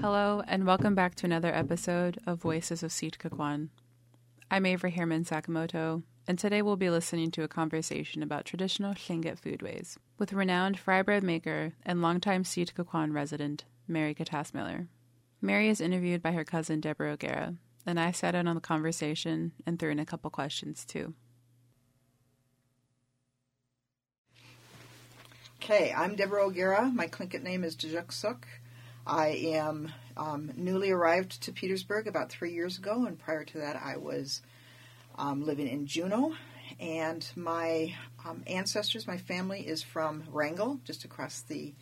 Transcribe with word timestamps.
Hello, 0.00 0.44
and 0.46 0.64
welcome 0.64 0.94
back 0.94 1.16
to 1.16 1.26
another 1.26 1.52
episode 1.52 2.20
of 2.24 2.40
Voices 2.40 2.84
of 2.84 2.92
Séet 2.92 3.16
Ká 3.16 3.30
Kwáan. 3.30 3.68
I'm 4.48 4.64
Avery 4.64 4.92
Herman 4.92 5.24
Sakamoto, 5.24 6.04
and 6.28 6.38
today 6.38 6.62
we'll 6.62 6.76
be 6.76 6.88
listening 6.88 7.32
to 7.32 7.42
a 7.42 7.48
conversation 7.48 8.22
about 8.22 8.44
traditional 8.44 8.94
Tlingit 8.94 9.40
foodways 9.40 9.96
with 10.16 10.32
renowned 10.32 10.78
fry 10.78 11.02
bread 11.02 11.24
maker 11.24 11.72
and 11.84 12.00
longtime 12.00 12.44
Séet 12.44 12.74
Ká 12.74 12.84
Kwáan 12.84 13.12
resident, 13.12 13.64
Mary 13.88 14.14
Katasse 14.14 14.54
Miller. 14.54 14.86
Mary 15.42 15.68
is 15.68 15.80
interviewed 15.80 16.22
by 16.22 16.30
her 16.30 16.44
cousin 16.44 16.80
Debra 16.80 17.14
O'Gara, 17.14 17.54
and 17.84 17.98
I 17.98 18.12
sat 18.12 18.36
in 18.36 18.46
on 18.46 18.54
the 18.54 18.60
conversation 18.60 19.50
and 19.66 19.80
threw 19.80 19.90
in 19.90 19.98
a 19.98 20.06
couple 20.06 20.30
questions 20.30 20.84
too. 20.84 21.14
Okay, 25.60 25.92
I'm 25.92 26.14
Debra 26.14 26.44
O'Gara. 26.44 26.88
My 26.94 27.08
Tlingit 27.08 27.42
name 27.42 27.64
is 27.64 27.74
Djuksuk. 27.74 28.44
I 29.08 29.28
am 29.54 29.90
um, 30.18 30.52
newly 30.54 30.90
arrived 30.90 31.42
to 31.42 31.52
Petersburg 31.52 32.06
about 32.06 32.28
three 32.28 32.52
years 32.52 32.76
ago, 32.76 33.06
and 33.06 33.18
prior 33.18 33.42
to 33.42 33.58
that, 33.58 33.74
I 33.82 33.96
was 33.96 34.42
um, 35.16 35.46
living 35.46 35.66
in 35.66 35.86
Juneau. 35.86 36.34
And 36.78 37.26
my 37.34 37.94
um, 38.26 38.42
ancestors, 38.46 39.06
my 39.06 39.16
family, 39.16 39.66
is 39.66 39.82
from 39.82 40.24
Wrangell, 40.30 40.78
just 40.84 41.04
across 41.04 41.40
the 41.40 41.74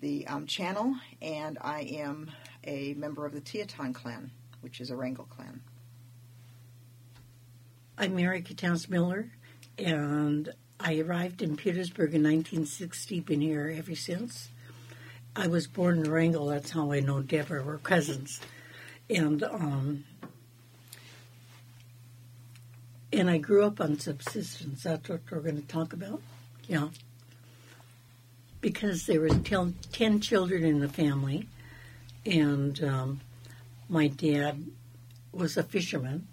the 0.00 0.26
um, 0.26 0.46
channel, 0.46 0.94
and 1.22 1.56
I 1.62 1.80
am 1.80 2.30
a 2.64 2.92
member 2.94 3.24
of 3.24 3.32
the 3.32 3.40
Teton 3.40 3.94
clan, 3.94 4.30
which 4.60 4.78
is 4.78 4.90
a 4.90 4.96
Wrangell 4.96 5.24
clan. 5.24 5.62
I'm 7.96 8.14
Mary 8.14 8.42
Katasse 8.42 8.90
Miller, 8.90 9.32
and 9.78 10.52
I 10.78 10.98
arrived 10.98 11.40
in 11.40 11.56
Petersburg 11.56 12.14
in 12.14 12.22
1960. 12.22 13.20
Been 13.20 13.40
here 13.40 13.74
ever 13.76 13.96
since. 13.96 14.50
I 15.38 15.48
was 15.48 15.66
born 15.66 15.98
in 15.98 16.10
Wrangell. 16.10 16.46
That's 16.46 16.70
how 16.70 16.92
I 16.92 17.00
know 17.00 17.20
Debra. 17.20 17.62
We're 17.62 17.76
cousins, 17.76 18.40
and 19.10 19.42
um, 19.42 20.04
and 23.12 23.28
I 23.28 23.36
grew 23.36 23.64
up 23.64 23.78
on 23.78 23.98
subsistence. 23.98 24.84
That's 24.84 25.06
what 25.10 25.20
we're 25.30 25.40
going 25.40 25.60
to 25.60 25.68
talk 25.68 25.92
about. 25.92 26.22
Yeah, 26.66 26.88
because 28.62 29.04
there 29.04 29.20
was 29.20 29.36
ten, 29.44 29.74
ten 29.92 30.20
children 30.20 30.64
in 30.64 30.80
the 30.80 30.88
family, 30.88 31.46
and 32.24 32.82
um, 32.82 33.20
my 33.90 34.08
dad 34.08 34.64
was 35.32 35.58
a 35.58 35.62
fisherman. 35.62 36.28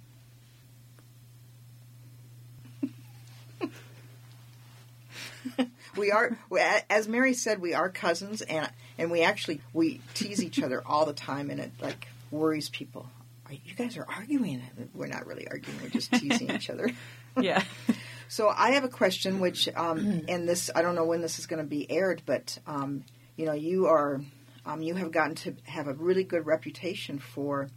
we 5.98 6.10
are, 6.10 6.38
as 6.90 7.10
Mary 7.10 7.34
said, 7.34 7.60
we 7.60 7.74
are 7.74 7.90
cousins, 7.90 8.42
and 8.44 8.70
and 8.98 9.12
we 9.12 9.22
actually 9.22 9.62
we 9.74 10.02
tease 10.14 10.44
each 10.44 10.62
other 10.62 10.82
all 10.86 11.06
the 11.06 11.14
time, 11.14 11.50
and 11.50 11.60
it 11.60 11.72
like 11.82 12.08
worries 12.32 12.70
people. 12.70 13.08
You 13.50 13.76
guys 13.76 13.98
are 13.98 14.06
arguing. 14.08 14.64
We're 14.96 15.08
not 15.08 15.28
really 15.28 15.48
arguing. 15.48 15.80
We're 15.84 15.90
just 15.90 16.12
teasing 16.12 16.50
each 16.52 16.70
other. 16.70 16.90
Yeah. 17.42 17.64
So 18.28 18.50
I 18.50 18.72
have 18.72 18.84
a 18.84 18.90
question, 18.90 19.40
which 19.40 19.68
um, 19.76 20.24
and 20.28 20.48
this 20.48 20.70
I 20.76 20.82
don't 20.84 20.96
know 20.96 21.06
when 21.06 21.22
this 21.22 21.40
is 21.40 21.48
going 21.48 21.64
to 21.64 21.68
be 21.68 21.90
aired, 21.90 22.22
but 22.26 22.58
um, 22.68 23.04
you 23.36 23.46
know 23.46 23.54
you 23.54 23.88
are 23.88 24.22
um, 24.66 24.82
you 24.82 24.96
have 24.96 25.12
gotten 25.12 25.36
to 25.36 25.56
have 25.64 25.88
a 25.88 25.94
really 25.94 26.24
good 26.24 26.46
reputation 26.46 27.20
for 27.20 27.70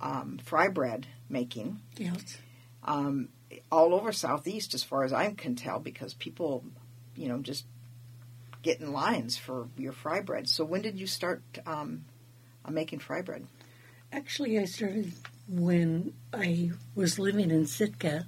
um, 0.00 0.38
fry 0.42 0.68
bread 0.68 1.06
making. 1.28 1.80
Yes. 1.96 2.38
Um, 2.84 3.28
all 3.70 3.94
over 3.94 4.12
Southeast, 4.12 4.74
as 4.74 4.82
far 4.82 5.04
as 5.04 5.12
I 5.12 5.30
can 5.32 5.54
tell, 5.54 5.80
because 5.80 6.14
people, 6.14 6.64
you 7.14 7.28
know, 7.28 7.38
just 7.38 7.64
get 8.62 8.80
in 8.80 8.92
lines 8.92 9.36
for 9.36 9.68
your 9.76 9.92
fry 9.92 10.20
bread. 10.20 10.48
So 10.48 10.64
when 10.64 10.80
did 10.82 10.98
you 10.98 11.06
start 11.06 11.42
um, 11.66 12.04
making 12.68 12.98
fry 13.00 13.22
bread? 13.22 13.46
Actually, 14.12 14.58
I 14.58 14.64
started 14.64 15.12
when 15.48 16.12
I 16.32 16.72
was 16.94 17.18
living 17.18 17.50
in 17.50 17.66
Sitka, 17.66 18.26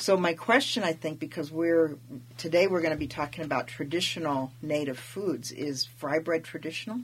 So 0.00 0.16
my 0.16 0.34
question, 0.34 0.84
I 0.84 0.92
think, 0.92 1.18
because 1.18 1.50
we're 1.50 1.96
today 2.36 2.68
we're 2.68 2.82
going 2.82 2.92
to 2.92 2.98
be 2.98 3.08
talking 3.08 3.44
about 3.44 3.66
traditional 3.66 4.52
native 4.62 4.98
foods, 4.98 5.50
is 5.50 5.84
fry 5.84 6.20
bread 6.20 6.44
traditional? 6.44 7.00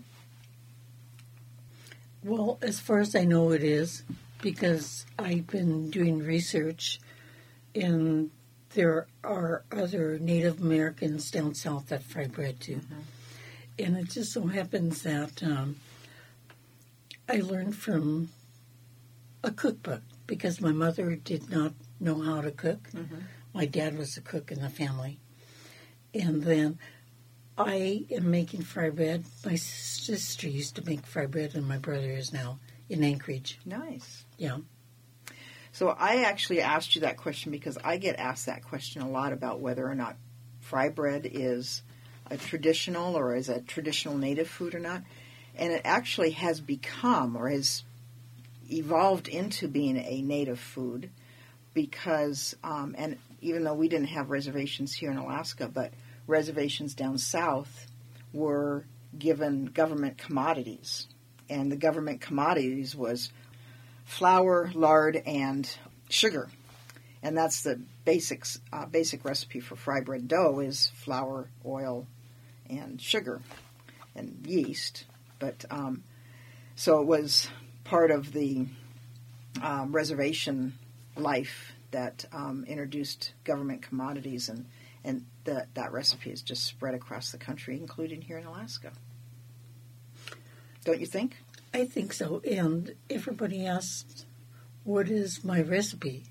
Well, 2.24 2.58
as 2.62 2.80
far 2.80 3.00
as 3.00 3.14
I 3.14 3.24
know, 3.24 3.50
it 3.50 3.62
is 3.62 4.02
because 4.40 5.04
I've 5.18 5.46
been 5.46 5.90
doing 5.90 6.20
research, 6.20 6.98
and 7.74 8.30
there 8.70 9.06
are 9.22 9.62
other 9.70 10.18
Native 10.18 10.60
Americans 10.60 11.30
down 11.30 11.54
south 11.54 11.88
that 11.88 12.02
fry 12.02 12.26
bread 12.26 12.60
too. 12.60 12.76
Mm-hmm. 12.76 13.00
And 13.78 13.96
it 13.98 14.10
just 14.10 14.32
so 14.32 14.46
happens 14.46 15.02
that 15.02 15.42
um, 15.42 15.76
I 17.28 17.36
learned 17.36 17.76
from 17.76 18.30
a 19.42 19.50
cookbook 19.50 20.02
because 20.26 20.60
my 20.60 20.72
mother 20.72 21.16
did 21.16 21.50
not 21.50 21.74
know 22.00 22.22
how 22.22 22.41
to 22.41 22.50
cook. 22.50 22.91
Mm-hmm. 22.92 23.18
My 23.52 23.66
dad 23.66 23.98
was 23.98 24.16
a 24.16 24.22
cook 24.22 24.50
in 24.50 24.60
the 24.60 24.70
family. 24.70 25.18
And 26.14 26.42
then 26.44 26.78
I 27.56 28.06
am 28.10 28.31
making 28.31 28.62
fry 28.62 28.91
bread. 28.91 29.25
My 29.44 29.54
sister 29.54 30.48
used 30.48 30.76
to 30.76 30.84
make 30.84 31.06
fry 31.06 31.26
bread, 31.26 31.54
and 31.54 31.66
my 31.66 31.78
brother 31.78 32.10
is 32.10 32.32
now 32.32 32.59
in 32.88 33.04
Anchorage. 33.04 33.60
Nice. 33.65 34.25
Yeah. 34.38 34.59
So 35.72 35.88
I 35.88 36.22
actually 36.22 36.60
asked 36.60 36.94
you 36.94 37.03
that 37.03 37.16
question 37.16 37.53
because 37.53 37.78
I 37.82 37.97
get 37.97 38.16
asked 38.19 38.47
that 38.47 38.65
question 38.65 39.03
a 39.03 39.09
lot 39.09 39.32
about 39.32 39.60
whether 39.60 39.88
or 39.88 39.94
not 39.94 40.16
fry 40.60 40.88
bread 40.88 41.28
is 41.31 41.82
a 42.31 42.37
traditional 42.37 43.16
or 43.16 43.34
is 43.34 43.48
a 43.48 43.60
traditional 43.60 44.16
native 44.16 44.48
food 44.48 44.75
or 44.75 44.81
not. 44.81 45.03
And 45.56 45.72
it 45.72 45.82
actually 45.84 46.31
has 46.31 46.60
become 46.60 47.36
or 47.36 47.48
has 47.48 47.84
evolved 48.71 49.28
into 49.28 49.69
being 49.69 49.97
a 49.97 50.22
native 50.22 50.59
food 50.59 51.10
because, 51.75 52.56
um, 52.65 52.94
and 52.97 53.19
even 53.41 53.65
though 53.65 53.75
we 53.75 53.88
didn't 53.88 54.09
have 54.09 54.31
reservations 54.31 54.92
here 54.92 55.10
in 55.10 55.16
Alaska, 55.16 55.69
but 55.69 55.92
reservations 56.26 56.94
down 56.94 57.18
south 57.18 57.86
were 58.32 58.84
given 59.18 59.66
government 59.66 60.18
commodities. 60.18 61.06
And 61.48 61.70
the 61.70 61.76
government 61.76 62.20
commodities 62.20 62.96
was 62.96 63.30
flour, 64.04 64.70
lard, 64.74 65.22
and 65.26 65.68
sugar. 66.08 66.48
And 67.22 67.36
that's 67.36 67.62
the 67.62 67.80
basics, 68.04 68.60
uh, 68.72 68.86
basic 68.86 69.24
recipe 69.24 69.60
for 69.60 69.76
fry 69.76 70.00
bread 70.00 70.28
dough 70.28 70.60
is 70.60 70.90
flour, 70.94 71.48
oil, 71.64 72.06
and 72.68 73.00
sugar, 73.00 73.41
and 74.14 74.44
yeast. 74.46 75.04
But 75.38 75.64
um, 75.70 76.02
so 76.76 77.00
it 77.00 77.06
was 77.06 77.48
part 77.84 78.10
of 78.10 78.32
the 78.32 78.66
um, 79.62 79.92
reservation 79.92 80.74
life 81.16 81.72
that 81.92 82.24
um, 82.32 82.64
introduced 82.66 83.32
government 83.44 83.82
commodities 83.82 84.48
and 84.48 84.66
and 85.04 85.26
that 85.44 85.75
that 85.75 85.93
recipe 85.93 86.31
is 86.31 86.43
just 86.43 86.65
spread 86.65 86.94
across 86.94 87.31
the 87.31 87.38
country, 87.38 87.77
including 87.77 88.22
here 88.22 88.38
in 88.38 88.47
Alaska. 88.47 88.93
Don't 90.84 91.00
you 91.00 91.06
think? 91.06 91.37
I 91.72 91.87
think 91.87 92.12
so. 92.12 92.41
And 92.49 92.94
everybody 93.09 93.66
asks, 93.66 94.27
"What 94.84 95.09
is 95.09 95.44
my 95.44 95.60
recipe?" 95.60 96.25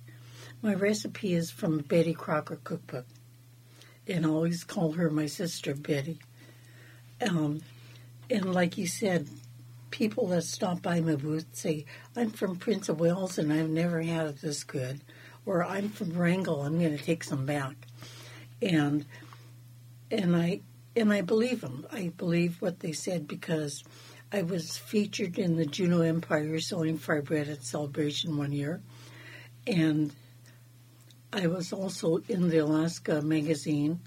My 0.62 0.74
recipe 0.74 1.34
is 1.34 1.52
from 1.52 1.80
Betty 1.80 2.14
Crocker 2.14 2.60
cookbook, 2.64 3.06
and 4.08 4.26
I 4.26 4.30
always 4.30 4.64
call 4.64 4.94
her 4.94 5.10
my 5.10 5.26
sister 5.26 5.74
Betty. 5.76 6.20
Um, 7.20 7.62
and 8.30 8.54
like 8.54 8.78
you 8.78 8.88
said, 8.88 9.28
people 9.92 10.28
that 10.28 10.44
stop 10.44 10.82
by 10.82 11.02
my 11.02 11.16
booth 11.16 11.48
say, 11.54 11.86
"I'm 12.16 12.32
from 12.32 12.56
Prince 12.56 12.88
of 12.88 13.00
Wales 13.00 13.38
and 13.38 13.52
I've 13.52 13.70
never 13.70 14.02
had 14.02 14.28
it 14.28 14.42
this 14.42 14.64
good," 14.64 15.02
or 15.46 15.64
"I'm 15.64 15.90
from 15.90 16.14
Wrangell, 16.14 16.64
I'm 16.64 16.80
going 16.80 16.98
to 16.98 17.04
take 17.04 17.24
some 17.24 17.46
back." 17.46 17.76
And 18.64 19.06
and 20.10 20.36
I 20.36 20.62
and 20.96 21.12
I 21.12 21.22
believe 21.22 21.62
them. 21.62 21.86
I 21.92 22.12
believe 22.16 22.62
what 22.62 22.80
they 22.80 22.92
said 22.92 23.28
because 23.28 23.84
I 24.32 24.44
was 24.44 24.78
featured 24.78 25.38
in 25.38 25.58
the 25.58 25.66
Juneau 25.66 26.02
Empire 26.02 26.60
selling 26.60 26.98
fry 26.98 27.20
bread 27.20 27.50
at 27.50 27.64
Celebration 27.64 28.38
one 28.38 28.52
year, 28.52 28.82
and 29.68 30.14
I 31.32 31.48
was 31.48 31.74
also 31.74 32.18
in 32.30 32.50
the 32.50 32.60
Alaska 32.60 33.22
magazine, 33.22 34.00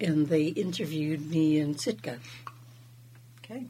and 0.00 0.26
they 0.26 0.46
interviewed 0.46 1.30
me 1.30 1.58
in 1.58 1.78
Sitka. 1.78 2.18
Okay. 3.44 3.66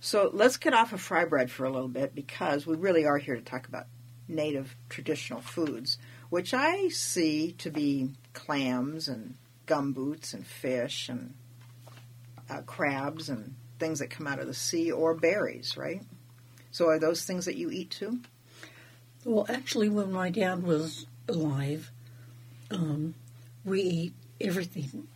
So 0.00 0.30
let's 0.32 0.56
get 0.56 0.74
off 0.74 0.92
of 0.92 1.00
fry 1.00 1.24
bread 1.24 1.50
for 1.50 1.64
a 1.64 1.70
little 1.70 1.88
bit 1.88 2.14
because 2.14 2.66
we 2.66 2.76
really 2.76 3.04
are 3.04 3.18
here 3.18 3.34
to 3.34 3.42
talk 3.42 3.66
about 3.66 3.86
native 4.28 4.76
traditional 4.88 5.40
foods 5.40 5.98
which 6.30 6.52
I 6.52 6.88
see 6.88 7.52
to 7.58 7.70
be 7.70 8.10
clams 8.32 9.08
and 9.08 9.34
gumboots 9.66 10.34
and 10.34 10.46
fish 10.46 11.08
and 11.08 11.34
uh, 12.50 12.62
crabs 12.62 13.28
and 13.28 13.54
things 13.78 13.98
that 13.98 14.10
come 14.10 14.26
out 14.26 14.38
of 14.38 14.46
the 14.46 14.54
sea 14.54 14.90
or 14.90 15.14
berries, 15.14 15.76
right? 15.76 16.02
So 16.70 16.88
are 16.88 16.98
those 16.98 17.24
things 17.24 17.44
that 17.44 17.56
you 17.56 17.70
eat 17.70 17.90
too? 17.90 18.20
Well, 19.24 19.46
actually, 19.48 19.88
when 19.88 20.12
my 20.12 20.30
dad 20.30 20.62
was 20.62 21.06
alive, 21.28 21.90
um, 22.70 23.14
we 23.64 23.82
ate 23.82 24.14
everything 24.40 25.08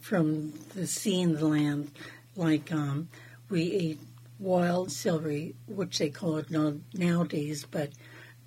from 0.00 0.52
the 0.74 0.86
sea 0.86 1.22
and 1.22 1.36
the 1.36 1.46
land. 1.46 1.90
Like 2.36 2.72
um, 2.72 3.08
we 3.48 3.72
ate 3.72 4.00
wild 4.38 4.90
celery, 4.90 5.54
which 5.66 5.98
they 5.98 6.08
call 6.08 6.38
it 6.38 6.50
now, 6.50 6.74
nowadays, 6.94 7.66
but 7.70 7.90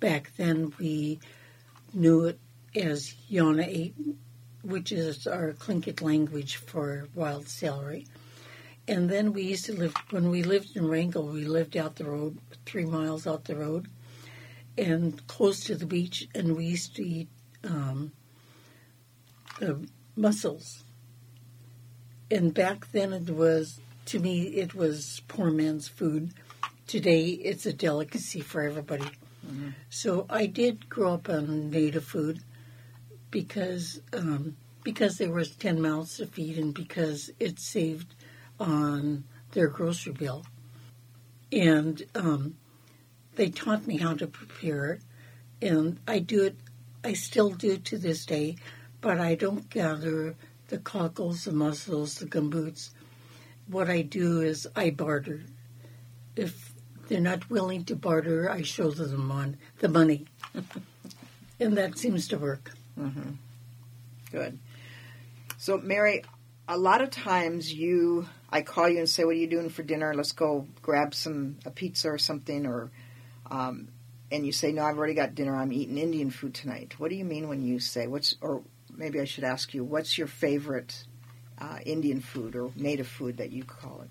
back 0.00 0.32
then 0.36 0.72
we 0.78 1.20
knew 1.94 2.24
it 2.24 2.38
as 2.74 3.14
yaana.eit, 3.30 3.94
which 4.62 4.92
is 4.92 5.26
our 5.26 5.52
Tlingit 5.52 6.02
language 6.02 6.56
for 6.56 7.08
wild 7.14 7.48
celery. 7.48 8.06
And 8.86 9.08
then 9.08 9.32
we 9.32 9.42
used 9.42 9.66
to 9.66 9.72
live, 9.72 9.94
when 10.10 10.28
we 10.30 10.42
lived 10.42 10.76
in 10.76 10.86
Wrangell, 10.86 11.28
we 11.28 11.44
lived 11.44 11.76
out 11.76 11.96
the 11.96 12.04
road, 12.04 12.38
three 12.66 12.84
miles 12.84 13.26
out 13.26 13.44
the 13.44 13.56
road, 13.56 13.88
and 14.76 15.26
close 15.26 15.60
to 15.64 15.74
the 15.74 15.86
beach, 15.86 16.28
and 16.34 16.56
we 16.56 16.66
used 16.66 16.96
to 16.96 17.06
eat 17.06 17.28
um, 17.62 18.12
the 19.58 19.86
mussels. 20.16 20.84
And 22.30 22.52
back 22.52 22.90
then 22.92 23.12
it 23.12 23.30
was, 23.30 23.80
to 24.06 24.18
me, 24.18 24.42
it 24.48 24.74
was 24.74 25.22
poor 25.28 25.50
man's 25.50 25.88
food. 25.88 26.32
Today 26.86 27.28
it's 27.28 27.64
a 27.64 27.72
delicacy 27.72 28.40
for 28.40 28.62
everybody. 28.62 29.08
So 29.90 30.26
I 30.28 30.46
did 30.46 30.88
grow 30.88 31.14
up 31.14 31.28
on 31.28 31.70
native 31.70 32.04
food 32.04 32.40
because 33.30 34.00
um, 34.12 34.56
because 34.82 35.18
there 35.18 35.30
was 35.32 35.56
ten 35.56 35.80
mouths 35.80 36.16
to 36.18 36.26
feed 36.26 36.58
and 36.58 36.74
because 36.74 37.30
it 37.40 37.58
saved 37.58 38.14
on 38.58 39.24
their 39.52 39.68
grocery 39.68 40.12
bill, 40.12 40.44
and 41.52 42.02
um, 42.14 42.56
they 43.36 43.50
taught 43.50 43.86
me 43.86 43.98
how 43.98 44.14
to 44.14 44.26
prepare 44.26 44.92
it, 44.92 45.02
and 45.62 45.98
I 46.06 46.18
do 46.20 46.44
it. 46.44 46.56
I 47.02 47.12
still 47.12 47.50
do 47.50 47.76
to 47.76 47.98
this 47.98 48.24
day, 48.24 48.56
but 49.00 49.20
I 49.20 49.34
don't 49.34 49.68
gather 49.68 50.36
the 50.68 50.78
cockles, 50.78 51.44
the 51.44 51.52
mussels, 51.52 52.16
the 52.16 52.26
gumboots. 52.26 52.90
What 53.66 53.90
I 53.90 54.02
do 54.02 54.40
is 54.40 54.66
I 54.74 54.90
barter. 54.90 55.42
If 56.36 56.63
they're 57.08 57.20
not 57.20 57.48
willing 57.50 57.84
to 57.84 57.96
barter, 57.96 58.50
I 58.50 58.62
show 58.62 58.90
them 58.90 59.30
on 59.30 59.56
the 59.80 59.88
money, 59.88 60.26
and 61.60 61.76
that 61.76 61.98
seems 61.98 62.28
to 62.28 62.38
work. 62.38 62.72
Good. 64.30 64.58
So, 65.58 65.78
Mary, 65.78 66.24
a 66.68 66.76
lot 66.76 67.00
of 67.00 67.10
times 67.10 67.72
you, 67.72 68.26
I 68.50 68.62
call 68.62 68.88
you 68.88 68.98
and 68.98 69.08
say, 69.08 69.24
"What 69.24 69.30
are 69.30 69.38
you 69.38 69.46
doing 69.46 69.70
for 69.70 69.82
dinner? 69.82 70.14
Let's 70.14 70.32
go 70.32 70.66
grab 70.82 71.14
some 71.14 71.56
a 71.64 71.70
pizza 71.70 72.08
or 72.10 72.18
something," 72.18 72.66
or, 72.66 72.90
um, 73.50 73.88
and 74.30 74.44
you 74.44 74.52
say, 74.52 74.72
"No, 74.72 74.84
I've 74.84 74.98
already 74.98 75.14
got 75.14 75.34
dinner. 75.34 75.54
I'm 75.54 75.72
eating 75.72 75.98
Indian 75.98 76.30
food 76.30 76.54
tonight." 76.54 76.98
What 76.98 77.10
do 77.10 77.16
you 77.16 77.24
mean 77.24 77.48
when 77.48 77.62
you 77.62 77.80
say 77.80 78.06
what's? 78.06 78.36
Or 78.40 78.62
maybe 78.96 79.20
I 79.20 79.24
should 79.24 79.44
ask 79.44 79.74
you, 79.74 79.84
what's 79.84 80.16
your 80.18 80.26
favorite 80.26 81.04
uh, 81.58 81.78
Indian 81.84 82.20
food 82.20 82.56
or 82.56 82.70
native 82.76 83.08
food 83.08 83.36
that 83.38 83.50
you 83.52 83.64
call 83.64 84.02
it? 84.02 84.10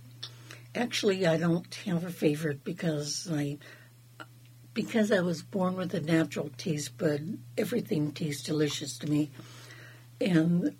Actually, 0.76 1.28
I 1.28 1.38
don't 1.38 1.74
have 1.86 2.04
a 2.04 2.10
favorite 2.10 2.64
because 2.64 3.30
I 3.32 3.58
because 4.74 5.12
I 5.12 5.20
was 5.20 5.44
born 5.44 5.76
with 5.76 5.94
a 5.94 6.02
natural 6.02 6.50
taste 6.58 6.98
bud. 6.98 7.38
Everything 7.60 8.12
tastes 8.12 8.42
delicious 8.42 8.98
to 9.00 9.10
me, 9.10 9.30
and 10.20 10.76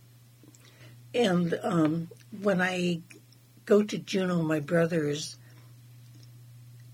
and 1.14 1.60
um, 1.62 2.08
when 2.42 2.60
I 2.60 3.02
go 3.66 3.84
to 3.84 3.98
Juneau, 4.00 4.42
my 4.42 4.60
brothers 4.60 5.38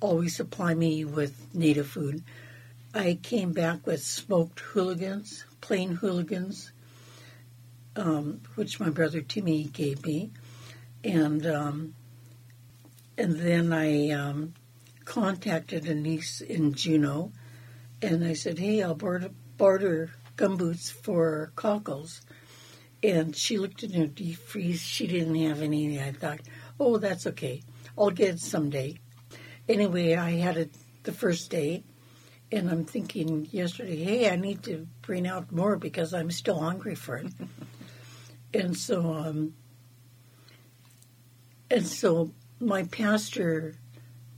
always 0.01 0.35
supply 0.35 0.73
me 0.73 1.05
with 1.05 1.55
native 1.55 1.87
food. 1.87 2.21
I 2.93 3.17
came 3.23 3.53
back 3.53 3.87
with 3.87 4.03
smoked 4.03 4.59
hooligans, 4.59 5.45
plain 5.61 5.91
hooligans, 5.91 6.73
um, 7.95 8.41
which 8.55 8.77
my 8.77 8.89
brother 8.89 9.21
Timmy 9.21 9.63
gave 9.63 10.05
me, 10.05 10.31
and. 11.01 11.45
Um, 11.45 11.95
and 13.19 13.35
then 13.35 13.73
I 13.73 14.11
um, 14.11 14.53
contacted 15.03 15.85
a 15.89 15.93
niece 15.93 16.39
in 16.39 16.73
Juneau, 16.73 17.33
and 18.01 18.23
I 18.23 18.33
said, 18.33 18.57
"Hey, 18.57 18.81
I'll 18.81 18.95
barter, 18.95 20.11
gumboots 20.37 20.89
for 20.89 21.51
cockles." 21.57 22.21
And 23.03 23.35
she 23.35 23.57
looked 23.57 23.83
in 23.83 23.91
her 23.91 24.07
deep 24.07 24.37
freeze. 24.37 24.81
She 24.81 25.05
didn't 25.05 25.35
have 25.35 25.61
any. 25.61 26.01
I 26.01 26.13
thought, 26.13 26.39
"Oh, 26.79 26.97
that's 26.97 27.27
okay. 27.27 27.61
I'll 27.97 28.09
get 28.09 28.35
it 28.35 28.39
someday." 28.39 28.99
Anyway, 29.67 30.15
I 30.15 30.31
had 30.31 30.55
it 30.55 30.71
the 31.03 31.11
first 31.11 31.51
day, 31.51 31.83
and 32.53 32.69
I'm 32.69 32.85
thinking 32.85 33.49
yesterday, 33.51 33.97
"Hey, 33.97 34.29
I 34.29 34.37
need 34.37 34.63
to 34.63 34.87
bring 35.01 35.27
out 35.27 35.51
more 35.51 35.75
because 35.75 36.13
I'm 36.13 36.31
still 36.31 36.61
hungry 36.61 36.95
for 36.95 37.17
it." 37.17 37.33
and 38.53 38.77
so, 38.77 39.13
um, 39.13 39.55
and 41.69 41.85
so 41.85 42.31
my 42.59 42.83
pastor 42.83 43.75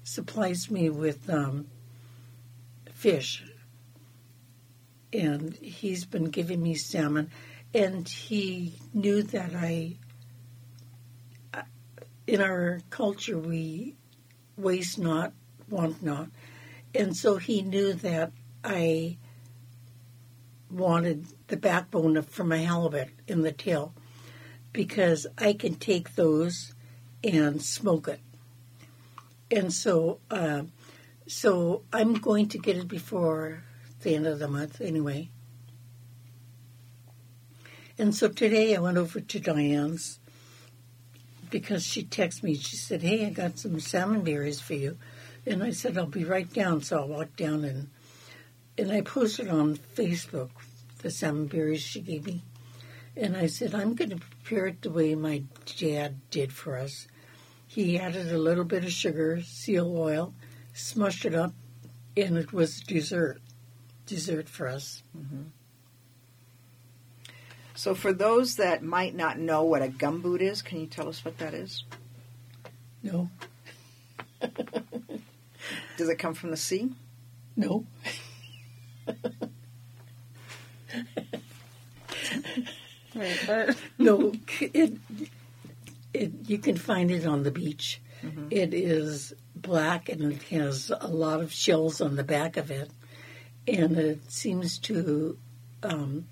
supplies 0.03 0.69
me 0.69 0.89
with 0.89 1.29
um, 1.29 1.68
fish, 2.91 3.44
and 5.12 5.56
he's 5.56 6.06
been 6.06 6.25
giving 6.25 6.62
me 6.62 6.75
salmon, 6.75 7.29
and 7.73 8.07
he 8.07 8.73
knew 8.94 9.23
that 9.23 9.56
I. 9.56 9.97
In 12.27 12.39
our 12.39 12.81
culture, 12.91 13.38
we 13.38 13.95
waste 14.56 15.00
not, 15.00 15.33
want 15.67 16.01
not, 16.01 16.29
and 16.94 17.17
so 17.17 17.38
he 17.38 17.62
knew 17.62 17.94
that 17.94 18.31
I 18.63 19.17
wanted 20.69 21.25
the 21.47 21.57
backbone 21.57 22.21
for 22.21 22.44
my 22.45 22.57
halibut 22.57 23.09
in 23.27 23.41
the 23.41 23.51
tail, 23.51 23.94
because 24.71 25.27
I 25.38 25.53
can 25.53 25.75
take 25.75 26.15
those 26.15 26.74
and 27.23 27.62
smoke 27.62 28.07
it. 28.07 28.19
And 29.50 29.73
so, 29.73 30.19
uh, 30.29 30.63
so 31.27 31.83
I'm 31.91 32.13
going 32.13 32.47
to 32.50 32.57
get 32.57 32.77
it 32.77 32.88
before 32.88 33.63
the 34.01 34.15
end 34.15 34.27
of 34.27 34.39
the 34.39 34.47
month 34.47 34.81
anyway. 34.81 35.29
And 37.97 38.15
so 38.15 38.27
today 38.27 38.75
I 38.75 38.79
went 38.79 38.97
over 38.97 39.19
to 39.19 39.39
Diane's 39.39 40.19
because 41.50 41.85
she 41.85 42.03
texted 42.03 42.44
me. 42.44 42.56
She 42.56 42.77
said, 42.77 43.01
"Hey, 43.01 43.25
I 43.25 43.29
got 43.29 43.60
some 43.60 43.79
salmon 43.79 44.22
berries 44.22 44.62
for 44.62 44.74
you," 44.74 44.98
and 45.45 45.62
I 45.62 45.72
said, 45.72 45.98
"I'll 45.98 46.07
be 46.07 46.24
right 46.24 46.51
down." 46.51 46.81
So 46.81 47.03
I 47.03 47.05
walked 47.05 47.36
down 47.38 47.63
and 47.65 47.89
and 48.77 48.91
I 48.91 49.01
posted 49.01 49.50
on 49.50 49.75
Facebook 49.75 50.50
the 51.01 51.12
salmon 51.12 51.48
berries 51.48 51.81
she 51.81 52.01
gave 52.01 52.25
me. 52.25 52.43
And 53.15 53.36
I 53.36 53.48
said, 53.48 53.75
I'm 53.75 53.95
going 53.95 54.12
to 54.12 54.17
prepare 54.17 54.67
it 54.67 54.81
the 54.81 54.89
way 54.89 55.15
my 55.15 55.43
dad 55.77 56.22
did 56.29 56.53
for 56.53 56.77
us. 56.77 57.07
He 57.73 57.97
added 57.97 58.29
a 58.33 58.37
little 58.37 58.65
bit 58.65 58.83
of 58.83 58.91
sugar, 58.91 59.41
seal 59.41 59.95
oil, 59.97 60.33
smushed 60.75 61.23
it 61.23 61.33
up, 61.33 61.53
and 62.17 62.37
it 62.37 62.51
was 62.51 62.81
dessert. 62.81 63.39
Dessert 64.05 64.49
for 64.49 64.67
us. 64.67 65.03
Mm-hmm. 65.17 65.43
So, 67.73 67.95
for 67.95 68.11
those 68.11 68.57
that 68.57 68.83
might 68.83 69.15
not 69.15 69.39
know 69.39 69.63
what 69.63 69.81
a 69.81 69.87
gumboot 69.87 70.41
is, 70.41 70.61
can 70.61 70.81
you 70.81 70.85
tell 70.85 71.07
us 71.07 71.23
what 71.23 71.37
that 71.37 71.53
is? 71.53 71.85
No, 73.03 73.29
Does 75.97 76.09
it 76.09 76.19
come 76.19 76.33
from 76.33 76.51
the 76.51 76.57
sea? 76.57 76.91
no. 77.55 77.85
Wait, 83.15 83.39
but 83.47 83.77
No, 83.97 84.33
it, 84.59 84.93
it, 86.21 86.31
you 86.47 86.59
can 86.59 86.77
find 86.77 87.09
it 87.09 87.25
on 87.25 87.43
the 87.43 87.51
beach. 87.51 88.01
It 88.51 88.73
is 88.73 89.33
black 89.55 90.09
and 90.09 90.33
it 90.33 90.43
has 90.43 90.91
a 90.95 91.07
lot 91.07 91.41
of 91.41 91.51
shells 91.51 92.01
on 92.01 92.15
the 92.15 92.23
back 92.23 92.57
of 92.57 92.69
it, 92.69 92.91
and 93.67 93.97
it 93.97 94.31
seems 94.31 94.77
to 94.79 95.37
um, 95.81 96.27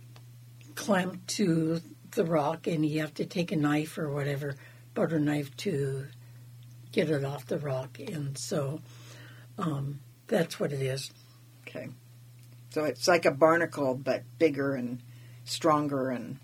clamp 0.76 1.26
to 1.28 1.82
the 2.12 2.26
rock, 2.26 2.68
and 2.68 2.86
you 2.86 3.02
have 3.02 3.16
to 3.16 3.26
take 3.26 3.52
a 3.52 3.56
knife 3.56 3.98
or 3.98 4.12
whatever, 4.12 4.56
butter 4.94 5.20
knife 5.20 5.56
to 5.58 6.06
get 6.92 7.10
it 7.10 7.26
off 7.26 7.48
the 7.48 7.58
rock, 7.58 8.00
and 8.00 8.38
so 8.38 8.82
um, 9.58 10.00
that's 10.28 10.60
what 10.60 10.72
it 10.72 10.82
is. 10.82 11.12
Okay. 11.68 11.90
So 12.70 12.84
it's 12.84 13.08
like 13.08 13.26
a 13.26 13.32
barnacle, 13.32 13.96
but 13.96 14.24
bigger 14.38 14.76
and 14.76 15.02
stronger 15.44 16.12
and 16.12 16.38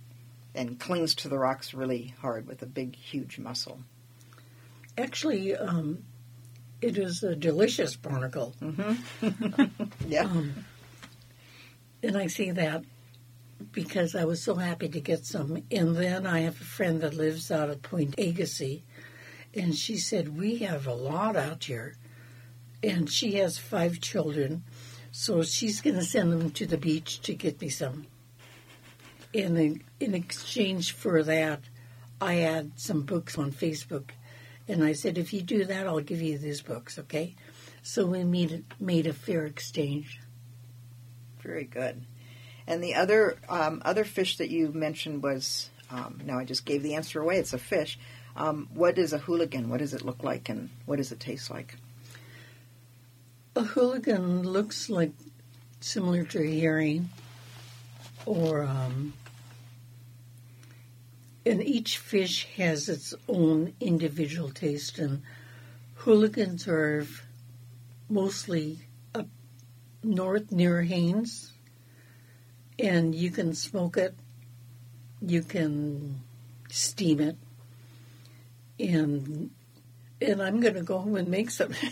and 0.55 0.79
clings 0.79 1.13
to 1.15 1.29
the 1.29 1.37
rocks 1.37 1.73
really 1.73 2.13
hard 2.21 2.47
with 2.47 2.61
a 2.61 2.65
big, 2.65 2.95
huge 2.95 3.37
muscle. 3.37 3.79
Actually, 4.97 5.55
um, 5.55 6.03
it 6.81 6.97
is 6.97 7.23
a 7.23 7.35
delicious 7.35 7.95
barnacle. 7.95 8.53
Yeah. 10.07 10.23
Um, 10.23 10.65
and 12.03 12.17
I 12.17 12.27
see 12.27 12.51
that 12.51 12.83
because 13.71 14.15
I 14.15 14.25
was 14.25 14.41
so 14.41 14.55
happy 14.55 14.87
to 14.89 14.99
get 14.99 15.25
some. 15.25 15.63
And 15.71 15.95
then 15.95 16.27
I 16.27 16.41
have 16.41 16.61
a 16.61 16.65
friend 16.65 17.01
that 17.01 17.15
lives 17.15 17.51
out 17.51 17.69
at 17.69 17.81
Point 17.81 18.15
Agassiz, 18.19 18.81
and 19.53 19.75
she 19.75 19.97
said, 19.97 20.37
We 20.37 20.57
have 20.57 20.85
a 20.85 20.93
lot 20.93 21.35
out 21.35 21.63
here. 21.63 21.95
And 22.83 23.09
she 23.09 23.33
has 23.35 23.57
five 23.57 23.99
children. 23.99 24.63
So 25.11 25.41
she's 25.41 25.81
going 25.81 25.95
to 25.95 26.03
send 26.03 26.31
them 26.31 26.51
to 26.51 26.67
the 26.67 26.77
beach 26.77 27.21
to 27.21 27.33
get 27.33 27.59
me 27.61 27.69
some. 27.69 28.05
And 29.35 29.57
in, 29.57 29.83
in 29.99 30.15
exchange 30.15 30.93
for 30.93 31.21
that, 31.23 31.61
I 32.21 32.35
had 32.35 32.79
some 32.79 33.01
books 33.01 33.37
on 33.37 33.51
Facebook. 33.51 34.11
And 34.67 34.83
I 34.83 34.93
said, 34.93 35.17
if 35.17 35.33
you 35.33 35.41
do 35.41 35.65
that, 35.65 35.85
I'll 35.85 35.99
give 35.99 36.21
you 36.21 36.37
these 36.37 36.61
books, 36.61 36.97
okay? 36.97 37.35
So 37.83 38.05
we 38.05 38.23
made, 38.23 38.63
made 38.79 39.07
a 39.07 39.13
fair 39.13 39.45
exchange. 39.45 40.19
Very 41.39 41.65
good. 41.65 42.05
And 42.67 42.83
the 42.83 42.95
other 42.95 43.37
um, 43.47 43.81
other 43.85 44.03
fish 44.03 44.37
that 44.37 44.49
you 44.49 44.71
mentioned 44.71 45.21
was 45.21 45.69
um, 45.91 46.19
now 46.25 46.39
I 46.39 46.45
just 46.45 46.65
gave 46.65 46.81
the 46.81 46.95
answer 46.95 47.21
away. 47.21 47.37
It's 47.37 47.53
a 47.53 47.59
fish. 47.59 47.99
Um, 48.35 48.67
what 48.73 48.97
is 48.97 49.13
a 49.13 49.19
hooligan? 49.19 49.69
What 49.69 49.79
does 49.79 49.93
it 49.93 50.03
look 50.03 50.23
like, 50.23 50.49
and 50.49 50.69
what 50.85 50.97
does 50.97 51.11
it 51.11 51.19
taste 51.19 51.51
like? 51.51 51.77
A 53.55 53.61
hooligan 53.61 54.43
looks 54.43 54.89
like 54.89 55.11
similar 55.79 56.23
to 56.25 56.41
a 56.41 56.59
herring, 56.59 57.09
or 58.25 58.63
um, 58.63 59.13
and 61.45 61.63
each 61.63 61.97
fish 61.97 62.47
has 62.57 62.89
its 62.89 63.13
own 63.27 63.73
individual 63.79 64.49
taste. 64.49 64.97
And 64.97 65.21
hooligans 65.95 66.67
are 66.67 67.05
mostly 68.09 68.79
up 69.13 69.27
north 70.03 70.51
near 70.51 70.83
Haines, 70.83 71.53
and 72.79 73.13
you 73.13 73.31
can 73.31 73.53
smoke 73.53 73.97
it, 73.97 74.15
you 75.21 75.43
can 75.43 76.21
steam 76.69 77.19
it, 77.19 77.37
and 78.79 79.51
and 80.21 80.41
I'm 80.41 80.61
going 80.61 80.75
to 80.75 80.81
go 80.81 80.99
home 80.99 81.15
and 81.15 81.27
make 81.27 81.51
some. 81.51 81.73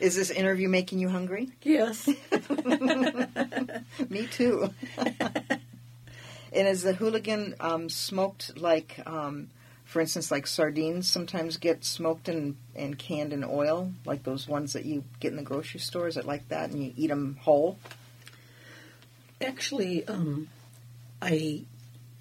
Is 0.00 0.14
this 0.14 0.30
interview 0.30 0.68
making 0.68 1.00
you 1.00 1.08
hungry? 1.08 1.48
yes. 1.62 2.06
Me 4.08 4.28
too. 4.28 4.72
and 6.52 6.68
is 6.68 6.82
the 6.82 6.92
hooligan 6.92 7.54
um, 7.60 7.88
smoked 7.88 8.58
like, 8.58 9.00
um, 9.06 9.50
for 9.84 10.00
instance, 10.00 10.30
like 10.30 10.46
sardines 10.46 11.08
sometimes 11.08 11.56
get 11.56 11.84
smoked 11.84 12.28
and, 12.28 12.56
and 12.74 12.98
canned 12.98 13.32
in 13.32 13.44
oil, 13.44 13.92
like 14.04 14.22
those 14.24 14.48
ones 14.48 14.72
that 14.72 14.84
you 14.84 15.04
get 15.20 15.30
in 15.30 15.36
the 15.36 15.42
grocery 15.42 15.80
store? 15.80 16.08
Is 16.08 16.16
it 16.16 16.26
like 16.26 16.48
that, 16.48 16.70
and 16.70 16.82
you 16.82 16.92
eat 16.96 17.08
them 17.08 17.38
whole? 17.40 17.78
Actually, 19.40 20.06
um, 20.08 20.48
I 21.22 21.62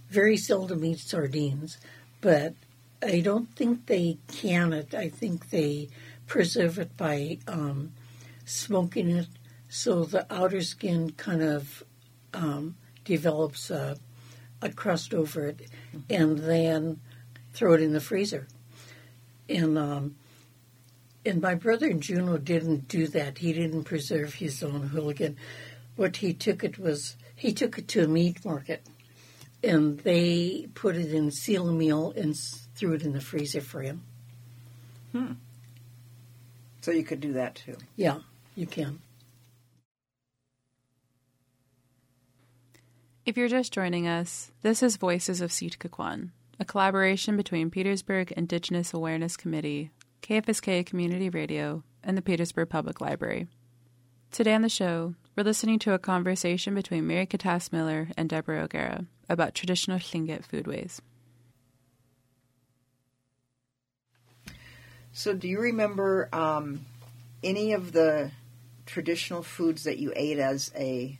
very 0.10 0.38
seldom 0.38 0.86
eat 0.86 1.00
sardines, 1.00 1.78
but 2.22 2.54
I 3.04 3.20
don't 3.20 3.54
think 3.56 3.86
they 3.86 4.18
can 4.28 4.74
it. 4.74 4.94
I 4.94 5.10
think 5.10 5.50
they 5.50 5.90
preserve 6.26 6.80
it 6.80 6.96
by 6.98 7.40
um, 7.48 7.94
smoking 8.46 9.10
it 9.10 9.28
so 9.70 10.04
the 10.06 10.26
outer 10.34 10.62
skin 10.62 11.12
kind 11.12 11.42
of 11.42 11.84
um, 12.34 12.76
develops 13.04 13.70
a, 13.70 13.98
a 14.62 14.70
crust 14.70 15.14
over 15.14 15.46
it 15.46 15.70
and 16.10 16.40
then 16.40 17.00
throw 17.54 17.74
it 17.74 17.82
in 17.82 17.94
the 17.94 18.02
freezer. 18.02 18.48
And 19.50 19.78
um, 19.78 20.16
and 21.26 21.42
my 21.42 21.56
brother 21.56 21.92
Juno 21.94 22.38
didn't 22.38 22.88
do 22.88 23.08
that. 23.08 23.38
He 23.40 23.54
didn't 23.54 23.84
preserve 23.84 24.36
his 24.36 24.64
own 24.64 24.84
hooligan. 24.84 25.38
What 25.96 26.18
he 26.18 26.34
took 26.34 26.64
it 26.64 26.78
was 26.78 27.16
he 27.36 27.54
took 27.54 27.78
it 27.78 27.88
to 27.90 28.04
a 28.04 28.08
meat 28.08 28.44
market, 28.46 28.86
and 29.64 30.00
they 30.00 30.68
put 30.74 30.96
it 30.96 31.14
in 31.14 31.32
seal 31.32 31.72
meal 31.72 32.14
and 32.16 32.36
threw 32.76 32.94
it 32.94 33.04
in 33.04 33.14
the 33.14 33.22
freezer 33.22 33.62
for 33.62 33.82
him. 33.82 34.04
Hmm. 35.12 35.34
So 36.82 36.92
you 36.92 37.04
could 37.04 37.20
do 37.20 37.34
that 37.34 37.56
too. 37.56 37.76
Yeah, 37.96 38.20
you 38.56 38.68
can. 38.68 39.00
If 43.28 43.36
you're 43.36 43.50
just 43.50 43.74
joining 43.74 44.08
us, 44.08 44.54
this 44.62 44.82
is 44.82 44.96
Voices 44.96 45.42
of 45.42 45.52
Séet 45.52 45.78
Ká 45.80 45.90
Kwáan, 45.90 46.30
a 46.62 46.64
collaboration 46.64 47.36
between 47.36 47.70
Petersburg 47.70 48.32
Indigenous 48.32 48.94
Awareness 48.94 49.36
Committee, 49.36 49.92
KFSK 50.22 50.86
Community 50.86 51.30
Radio, 51.30 51.84
and 52.02 52.18
the 52.18 52.22
Petersburg 52.22 52.70
Public 52.70 53.02
Library. 53.02 53.48
Today 54.32 54.54
on 54.54 54.62
the 54.62 54.70
show, 54.70 55.14
we're 55.36 55.44
listening 55.44 55.78
to 55.80 55.92
a 55.92 56.00
conversation 56.00 56.74
between 56.74 57.06
Mary 57.06 57.28
Katasse 57.28 57.74
Miller 57.74 58.08
and 58.16 58.30
Debra 58.30 58.64
O'Gara 58.64 59.04
about 59.28 59.54
traditional 59.54 60.00
Tlingit 60.00 60.48
foodways. 60.48 61.02
So, 65.12 65.34
do 65.34 65.50
you 65.50 65.60
remember 65.60 66.30
um, 66.32 66.86
any 67.44 67.74
of 67.74 67.92
the 67.92 68.32
traditional 68.86 69.44
foods 69.44 69.84
that 69.84 69.98
you 69.98 70.14
ate 70.16 70.40
as 70.40 70.72
a 70.78 71.20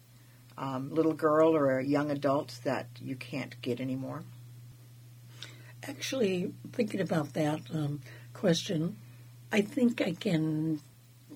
um, 0.58 0.94
little 0.94 1.14
girl 1.14 1.56
or 1.56 1.78
a 1.78 1.84
young 1.84 2.12
adult 2.12 2.60
that 2.64 2.88
you 3.02 3.16
can't 3.16 3.60
get 3.62 3.80
anymore? 3.80 4.24
Actually, 5.84 6.52
thinking 6.74 7.00
about 7.00 7.34
that 7.34 7.62
um, 7.74 8.02
question, 8.34 8.98
I 9.52 9.62
think 9.62 10.02
I 10.02 10.14
can 10.14 10.82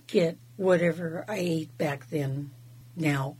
get 0.08 0.38
whatever 0.58 1.24
I 1.28 1.38
ate 1.38 1.78
back 1.78 2.10
then 2.10 2.52
now 2.96 3.38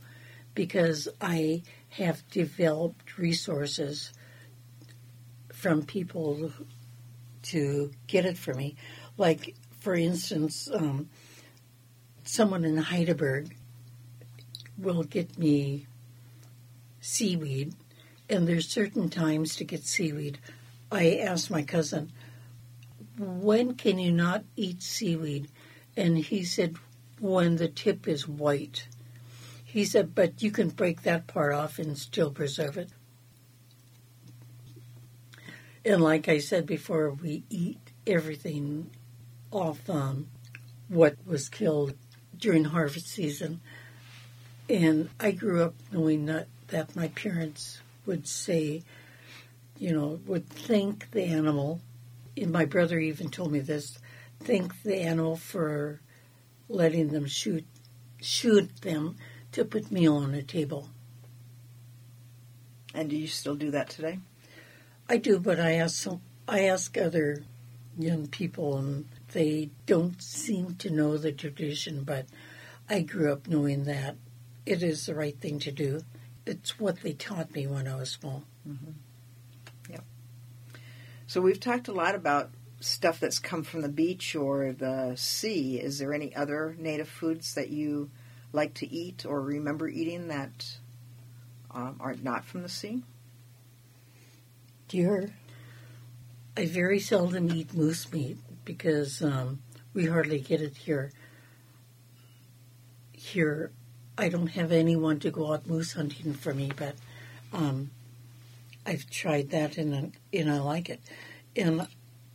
because 0.54 1.08
I 1.20 1.62
have 1.90 2.28
developed 2.30 3.18
resources 3.18 4.12
from 5.52 5.82
people 5.82 6.52
to 7.42 7.90
get 8.06 8.24
it 8.24 8.38
for 8.38 8.54
me. 8.54 8.76
Like, 9.18 9.54
for 9.80 9.94
instance, 9.94 10.70
um, 10.72 11.08
someone 12.24 12.64
in 12.64 12.76
Hydaburg 12.76 13.52
will 14.82 15.04
get 15.04 15.38
me 15.38 15.86
seaweed, 17.00 17.74
and 18.28 18.46
there's 18.46 18.68
certain 18.68 19.08
times 19.08 19.56
to 19.56 19.64
get 19.64 19.84
seaweed. 19.84 20.38
I 20.90 21.16
asked 21.16 21.50
my 21.50 21.62
cousin, 21.62 22.12
when 23.18 23.74
can 23.74 23.98
you 23.98 24.12
not 24.12 24.44
eat 24.56 24.82
seaweed? 24.82 25.48
And 25.96 26.18
he 26.18 26.44
said, 26.44 26.76
when 27.18 27.56
the 27.56 27.68
tip 27.68 28.08
is 28.08 28.26
white. 28.26 28.88
He 29.64 29.84
said, 29.84 30.14
but 30.14 30.42
you 30.42 30.50
can 30.50 30.68
break 30.68 31.02
that 31.02 31.26
part 31.26 31.54
off 31.54 31.78
and 31.78 31.96
still 31.96 32.30
preserve 32.30 32.76
it. 32.76 32.90
And 35.84 36.02
like 36.02 36.28
I 36.28 36.38
said 36.38 36.66
before, 36.66 37.10
we 37.10 37.44
eat 37.48 37.78
everything 38.06 38.90
off 39.50 39.88
um, 39.88 40.28
what 40.88 41.16
was 41.26 41.48
killed 41.48 41.94
during 42.36 42.64
harvest 42.64 43.08
season. 43.08 43.60
And 44.68 45.10
I 45.20 45.32
grew 45.32 45.62
up 45.62 45.74
knowing 45.90 46.26
that, 46.26 46.48
that 46.68 46.96
my 46.96 47.08
parents 47.08 47.80
would 48.06 48.26
say, 48.26 48.82
you 49.78 49.92
know, 49.92 50.20
would 50.26 50.48
thank 50.48 51.10
the 51.10 51.24
animal. 51.24 51.80
And 52.36 52.50
my 52.50 52.64
brother 52.64 52.98
even 52.98 53.28
told 53.28 53.52
me 53.52 53.60
this 53.60 53.98
thank 54.40 54.82
the 54.82 54.96
animal 54.96 55.36
for 55.36 56.00
letting 56.68 57.08
them 57.08 57.26
shoot 57.26 57.64
shoot 58.20 58.82
them 58.82 59.16
to 59.50 59.64
put 59.64 59.90
meal 59.90 60.16
on 60.16 60.32
the 60.32 60.42
table. 60.42 60.88
And 62.94 63.10
do 63.10 63.16
you 63.16 63.26
still 63.26 63.56
do 63.56 63.70
that 63.72 63.90
today? 63.90 64.20
I 65.08 65.16
do, 65.16 65.38
but 65.38 65.58
I 65.58 65.72
ask 65.72 65.96
some, 65.96 66.20
I 66.46 66.60
ask 66.60 66.96
other 66.96 67.42
young 67.98 68.28
people, 68.28 68.78
and 68.78 69.06
they 69.32 69.70
don't 69.86 70.22
seem 70.22 70.76
to 70.76 70.90
know 70.90 71.16
the 71.16 71.32
tradition. 71.32 72.04
But 72.04 72.26
I 72.88 73.00
grew 73.00 73.32
up 73.32 73.48
knowing 73.48 73.84
that 73.84 74.16
it 74.66 74.82
is 74.82 75.06
the 75.06 75.14
right 75.14 75.38
thing 75.38 75.58
to 75.60 75.72
do. 75.72 76.02
It's 76.46 76.78
what 76.78 77.00
they 77.00 77.12
taught 77.12 77.54
me 77.54 77.66
when 77.66 77.86
I 77.86 77.96
was 77.96 78.10
small. 78.10 78.44
So 81.32 81.40
we've 81.40 81.58
talked 81.58 81.88
a 81.88 81.92
lot 81.92 82.14
about 82.14 82.50
stuff 82.80 83.18
that's 83.18 83.38
come 83.38 83.62
from 83.62 83.80
the 83.80 83.88
beach 83.88 84.36
or 84.36 84.74
the 84.74 85.14
sea. 85.16 85.80
Is 85.80 85.98
there 85.98 86.12
any 86.12 86.36
other 86.36 86.76
native 86.78 87.08
foods 87.08 87.54
that 87.54 87.70
you 87.70 88.10
like 88.52 88.74
to 88.74 88.92
eat 88.92 89.24
or 89.24 89.40
remember 89.40 89.88
eating 89.88 90.28
that 90.28 90.76
um, 91.70 91.96
are 92.00 92.16
not 92.16 92.44
from 92.44 92.60
the 92.60 92.68
sea? 92.68 93.02
Deer. 94.88 95.32
I 96.54 96.66
very 96.66 97.00
seldom 97.00 97.50
eat 97.50 97.72
moose 97.72 98.12
meat 98.12 98.36
because 98.66 99.22
um, 99.22 99.62
we 99.94 100.04
hardly 100.04 100.38
get 100.38 100.60
it 100.60 100.76
here. 100.76 101.12
Here, 103.12 103.70
I 104.16 104.28
don't 104.28 104.48
have 104.48 104.72
anyone 104.72 105.18
to 105.20 105.30
go 105.30 105.52
out 105.52 105.66
moose 105.66 105.94
hunting 105.94 106.34
for 106.34 106.52
me, 106.52 106.70
but 106.76 106.96
um, 107.52 107.90
I've 108.84 109.08
tried 109.08 109.50
that 109.50 109.78
and 109.78 110.12
and 110.32 110.50
I 110.50 110.60
like 110.60 110.90
it. 110.90 111.00
And 111.56 111.86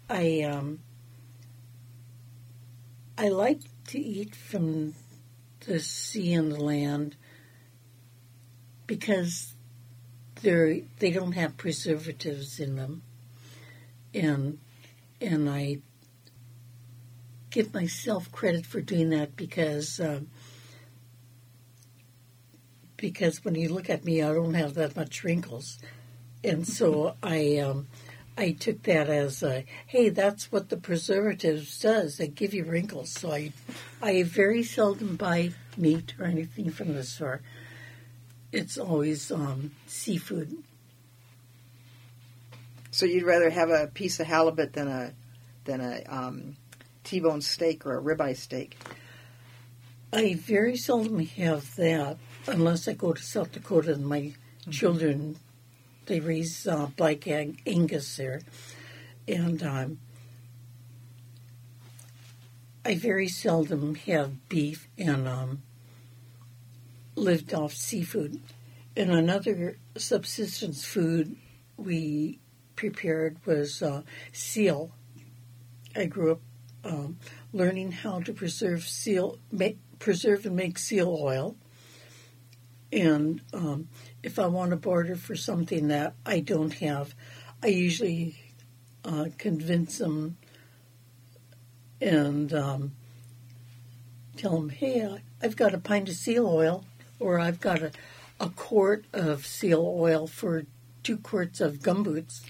I 0.10 0.42
um, 0.42 0.80
I 3.18 3.30
like 3.30 3.62
to 3.88 4.00
eat 4.00 4.36
from 4.36 4.96
the 5.66 5.80
sea 5.80 6.34
and 6.34 6.52
the 6.52 6.60
land 6.60 7.16
because 8.88 9.54
they're 10.42 10.80
they 11.00 11.12
don't 11.12 11.34
have 11.34 11.58
preservatives 11.58 12.60
in 12.60 12.76
them, 12.76 13.04
and 14.14 14.60
and 15.22 15.50
I 15.50 15.80
give 17.50 17.74
myself 17.74 18.32
credit 18.32 18.66
for 18.66 18.82
doing 18.82 19.10
that 19.10 19.36
because 19.36 20.00
um, 20.00 20.28
because 22.98 23.46
when 23.46 23.56
you 23.56 23.70
look 23.70 23.90
at 23.90 24.04
me, 24.04 24.22
I 24.22 24.34
don't 24.34 24.56
have 24.56 24.74
that 24.74 24.96
much 24.96 25.24
wrinkles, 25.24 25.80
and 26.44 26.68
so 26.68 27.16
I 27.24 27.58
um, 27.58 27.88
I 28.38 28.52
took 28.52 28.84
that 28.84 29.10
as 29.10 29.42
a, 29.42 29.66
hey, 29.88 30.10
that's 30.10 30.52
what 30.52 30.70
the 30.70 30.78
preservatives 30.78 31.80
does. 31.80 32.18
They 32.18 32.28
give 32.28 32.54
you 32.54 32.66
wrinkles. 32.66 33.12
So 33.12 33.32
I 33.32 33.52
I 34.02 34.24
very 34.24 34.64
seldom 34.64 35.16
buy 35.16 35.52
meat 35.76 36.14
or 36.20 36.26
anything 36.26 36.70
from 36.70 36.94
the 36.94 37.04
store. 37.04 37.42
It's 38.52 38.78
always 38.78 39.32
um, 39.32 39.72
seafood. 39.88 40.64
So 42.92 43.06
you'd 43.06 43.24
rather 43.24 43.50
have 43.50 43.70
a 43.70 43.88
piece 43.88 44.20
of 44.20 44.28
halibut 44.28 44.74
than 44.74 44.88
a 44.88 45.14
than 45.66 45.82
a 45.82 46.04
um, 46.08 46.56
T-bone 47.04 47.42
steak 47.42 47.86
or 47.86 47.98
a 47.98 48.02
ribeye 48.02 48.38
steak. 48.38 48.78
I 50.14 50.36
very 50.36 50.78
seldom 50.78 51.20
have 51.20 51.76
that 51.76 52.18
unless 52.48 52.88
I 52.88 52.94
go 52.94 53.14
to 53.14 53.22
South 53.22 53.52
Dakota 53.52 53.94
and 53.94 54.06
my 54.06 54.22
mm-hmm. 54.22 54.72
children 54.72 55.38
they 56.08 56.22
raise 56.22 56.66
uh, 56.66 56.88
black 56.96 57.28
Angus 57.28 58.16
there, 58.16 58.42
and 59.28 59.62
um, 59.62 60.00
I 62.86 62.96
very 62.96 63.28
seldom 63.28 63.96
have 63.96 64.48
beef 64.48 64.88
and 64.98 65.28
um, 65.28 65.64
lived 67.16 67.54
off 67.54 67.74
seafood. 67.74 68.42
And 68.96 69.12
another 69.12 69.78
subsistence 69.98 70.86
food 70.86 71.36
we 71.76 72.40
prepared 72.78 73.38
was 73.46 73.82
uh, 73.82 74.04
seal. 74.32 74.92
I 75.94 76.06
grew 76.06 76.32
up 76.32 76.42
um, 76.86 77.18
learning 77.52 77.92
how 77.92 78.22
to 78.22 78.32
preserve 78.32 78.84
seal, 78.84 79.40
make, 79.52 79.78
preserve 80.00 80.46
and 80.46 80.56
make 80.56 80.78
seal 80.78 81.20
oil. 81.22 81.58
And 82.92 83.42
um, 83.54 83.90
if 84.24 84.40
I 84.40 84.48
want 84.48 84.72
to 84.72 84.78
barter 84.78 85.16
for 85.16 85.36
something 85.36 85.90
that 85.90 86.14
I 86.26 86.40
don't 86.40 86.74
have, 86.76 87.14
I 87.62 87.68
usually 87.68 88.36
uh, 89.04 89.26
convince 89.38 89.98
them 89.98 90.38
and 92.00 92.54
um, 92.54 92.92
tell 94.38 94.52
them, 94.52 94.70
hey, 94.70 95.20
I've 95.42 95.56
got 95.56 95.74
a 95.74 95.80
pint 95.80 96.10
of 96.10 96.16
seal 96.16 96.48
oil, 96.48 96.86
or 97.20 97.40
I've 97.40 97.60
got 97.60 97.82
a, 97.82 97.92
a 98.40 98.50
quart 98.50 99.06
of 99.14 99.46
seal 99.46 99.96
oil 99.98 100.28
for 100.28 100.66
two 101.04 101.18
quarts 101.18 101.60
of 101.60 101.80
gumboots, 101.80 102.42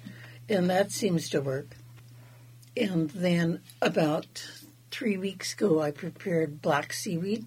and 0.49 0.69
that 0.69 0.91
seems 0.91 1.29
to 1.29 1.41
work. 1.41 1.77
And 2.75 3.09
then 3.11 3.61
about 3.81 4.47
three 4.91 5.17
weeks 5.17 5.53
ago, 5.53 5.81
I 5.81 5.91
prepared 5.91 6.61
black 6.61 6.93
seaweed 6.93 7.45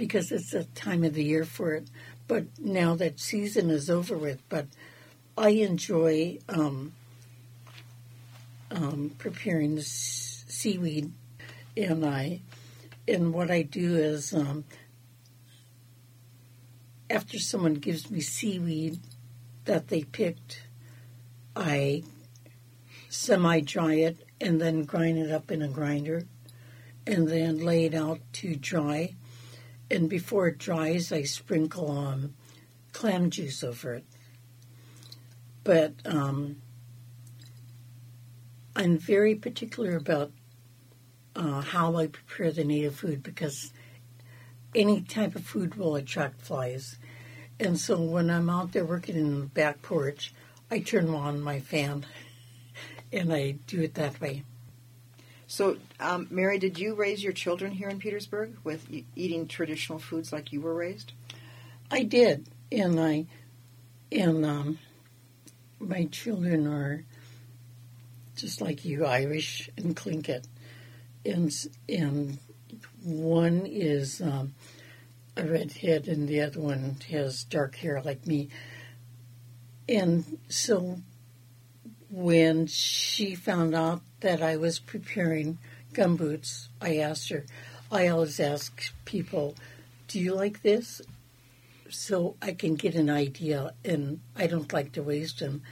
because 0.00 0.32
it's 0.32 0.52
the 0.52 0.64
time 0.64 1.04
of 1.04 1.12
the 1.12 1.22
year 1.22 1.44
for 1.44 1.74
it. 1.74 1.86
But 2.26 2.46
now 2.58 2.94
that 2.94 3.20
season 3.20 3.68
is 3.68 3.90
over 3.90 4.16
with, 4.16 4.40
but 4.48 4.66
I 5.36 5.50
enjoy 5.50 6.38
um, 6.48 6.94
um, 8.70 9.14
preparing 9.18 9.74
the 9.74 9.82
seaweed, 9.82 11.12
and 11.76 12.06
I 12.06 12.40
and 13.06 13.34
what 13.34 13.50
I 13.50 13.60
do 13.60 13.94
is 13.96 14.32
um, 14.32 14.64
after 17.10 17.38
someone 17.38 17.74
gives 17.74 18.10
me 18.10 18.22
seaweed 18.22 19.00
that 19.66 19.88
they 19.88 20.04
picked, 20.04 20.62
I 21.54 22.04
semi 23.10 23.60
dry 23.60 23.96
it 23.96 24.24
and 24.40 24.62
then 24.62 24.84
grind 24.84 25.18
it 25.18 25.30
up 25.30 25.50
in 25.50 25.60
a 25.60 25.68
grinder 25.68 26.22
and 27.06 27.28
then 27.28 27.58
lay 27.58 27.84
it 27.84 27.92
out 27.92 28.20
to 28.32 28.56
dry 28.56 29.14
and 29.90 30.08
before 30.08 30.48
it 30.48 30.58
dries, 30.58 31.10
I 31.10 31.22
sprinkle 31.22 31.90
um, 31.90 32.34
clam 32.92 33.30
juice 33.30 33.64
over 33.64 33.94
it. 33.94 34.04
But 35.64 35.94
um, 36.04 36.62
I'm 38.76 38.98
very 38.98 39.34
particular 39.34 39.96
about 39.96 40.30
uh, 41.34 41.60
how 41.60 41.96
I 41.96 42.06
prepare 42.06 42.52
the 42.52 42.64
native 42.64 42.94
food 42.94 43.22
because 43.22 43.72
any 44.74 45.02
type 45.02 45.34
of 45.34 45.44
food 45.44 45.74
will 45.74 45.96
attract 45.96 46.42
flies. 46.42 46.96
And 47.58 47.78
so 47.78 48.00
when 48.00 48.30
I'm 48.30 48.48
out 48.48 48.72
there 48.72 48.84
working 48.84 49.16
in 49.16 49.40
the 49.40 49.46
back 49.46 49.82
porch, 49.82 50.32
I 50.70 50.78
turn 50.78 51.08
on 51.10 51.42
my 51.42 51.60
fan 51.60 52.06
and 53.12 53.32
I 53.32 53.52
do 53.66 53.80
it 53.82 53.94
that 53.94 54.20
way. 54.20 54.44
So, 55.50 55.78
um, 55.98 56.28
Mary, 56.30 56.60
did 56.60 56.78
you 56.78 56.94
raise 56.94 57.24
your 57.24 57.32
children 57.32 57.72
here 57.72 57.88
in 57.88 57.98
Petersburg 57.98 58.56
with 58.62 58.86
eating 59.16 59.48
traditional 59.48 59.98
foods 59.98 60.32
like 60.32 60.52
you 60.52 60.60
were 60.60 60.72
raised? 60.72 61.12
I 61.90 62.04
did, 62.04 62.46
and 62.70 63.00
I, 63.00 63.26
and 64.12 64.46
um, 64.46 64.78
my 65.80 66.04
children 66.04 66.68
are 66.68 67.04
just 68.36 68.60
like 68.60 68.84
you, 68.84 69.04
Irish 69.04 69.68
and 69.76 69.96
Tlingit, 69.96 70.44
and 71.26 71.52
and 71.88 72.38
one 73.02 73.66
is 73.66 74.20
um, 74.20 74.54
a 75.36 75.42
redhead, 75.42 76.06
and 76.06 76.28
the 76.28 76.42
other 76.42 76.60
one 76.60 76.96
has 77.10 77.42
dark 77.42 77.74
hair 77.74 78.00
like 78.00 78.24
me, 78.24 78.50
and 79.88 80.38
so 80.48 81.00
when 82.08 82.68
she 82.68 83.34
found 83.34 83.74
out 83.74 84.02
that 84.20 84.42
I 84.42 84.56
was 84.56 84.78
preparing 84.78 85.58
gumboots, 85.92 86.68
I 86.80 86.98
asked 86.98 87.28
her, 87.30 87.44
I 87.90 88.08
always 88.08 88.38
ask 88.38 88.92
people, 89.04 89.54
do 90.08 90.18
you 90.20 90.34
like 90.34 90.62
this? 90.62 91.02
So 91.88 92.36
I 92.40 92.52
can 92.52 92.76
get 92.76 92.94
an 92.94 93.10
idea, 93.10 93.74
and 93.84 94.20
I 94.36 94.46
don't 94.46 94.72
like 94.72 94.92
to 94.92 95.02
waste 95.02 95.40
them. 95.40 95.62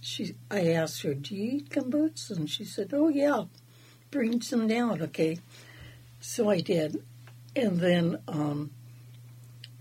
She, 0.00 0.36
I 0.50 0.72
asked 0.72 1.02
her, 1.02 1.14
do 1.14 1.34
you 1.34 1.56
eat 1.56 1.70
gumboots? 1.70 2.30
And 2.30 2.48
she 2.48 2.64
said, 2.64 2.90
oh, 2.92 3.08
yeah, 3.08 3.44
bring 4.10 4.40
some 4.40 4.68
down, 4.68 5.02
okay? 5.02 5.38
So 6.20 6.48
I 6.48 6.60
did. 6.60 7.02
And 7.56 7.80
then 7.80 8.18
um, 8.28 8.70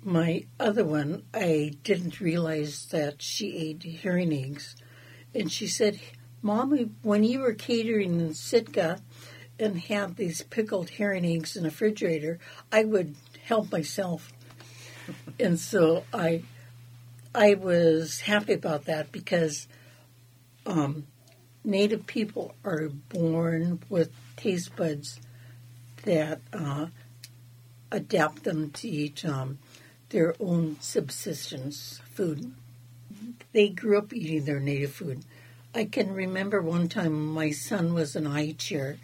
my 0.04 0.46
other 0.60 0.84
one, 0.84 1.24
I 1.34 1.74
didn't 1.84 2.20
realize 2.20 2.88
that 2.92 3.22
she 3.22 3.58
ate 3.58 3.84
herring 4.02 4.34
eggs 4.34 4.76
and 5.34 5.52
she 5.52 5.68
said, 5.68 6.00
Mommy, 6.46 6.90
when 7.04 7.24
you 7.24 7.40
were 7.40 7.54
catering 7.54 8.20
in 8.20 8.34
Sitka 8.34 9.00
and 9.58 9.80
had 9.80 10.18
these 10.18 10.42
pickled 10.42 10.90
herring 10.90 11.26
eggs 11.26 11.56
in 11.56 11.64
the 11.64 11.70
refrigerator, 11.70 12.38
I 12.70 12.84
would 12.84 13.16
help 13.46 13.72
myself. 13.72 14.30
and 15.40 15.58
so 15.58 16.04
I 16.14 16.44
I 17.34 17.54
was 17.54 18.20
happy 18.20 18.54
about 18.54 18.86
that 18.86 19.12
because 19.14 19.68
um, 20.66 21.08
Native 21.64 22.06
people 22.08 22.56
are 22.66 22.90
born 22.90 23.80
with 23.90 24.12
taste 24.36 24.76
buds 24.76 25.22
that 26.04 26.42
uh, 26.52 26.88
adapt 27.90 28.44
them 28.44 28.70
to 28.72 28.88
eat 28.90 29.24
um, 29.24 29.60
their 30.10 30.36
own 30.42 30.76
subsistence 30.82 32.02
food 32.14 32.54
they 33.54 33.70
grew 33.70 33.98
up 33.98 34.14
eating 34.14 34.46
their 34.46 34.60
native 34.60 34.92
food. 34.92 35.24
I 35.76 35.86
can 35.86 36.14
remember 36.14 36.62
one 36.62 36.88
time 36.88 37.34
my 37.34 37.52
son 37.52 37.94
was 37.94 38.16
in 38.16 38.28
a 38.28 38.32
high 38.32 38.52
chair 38.52 38.98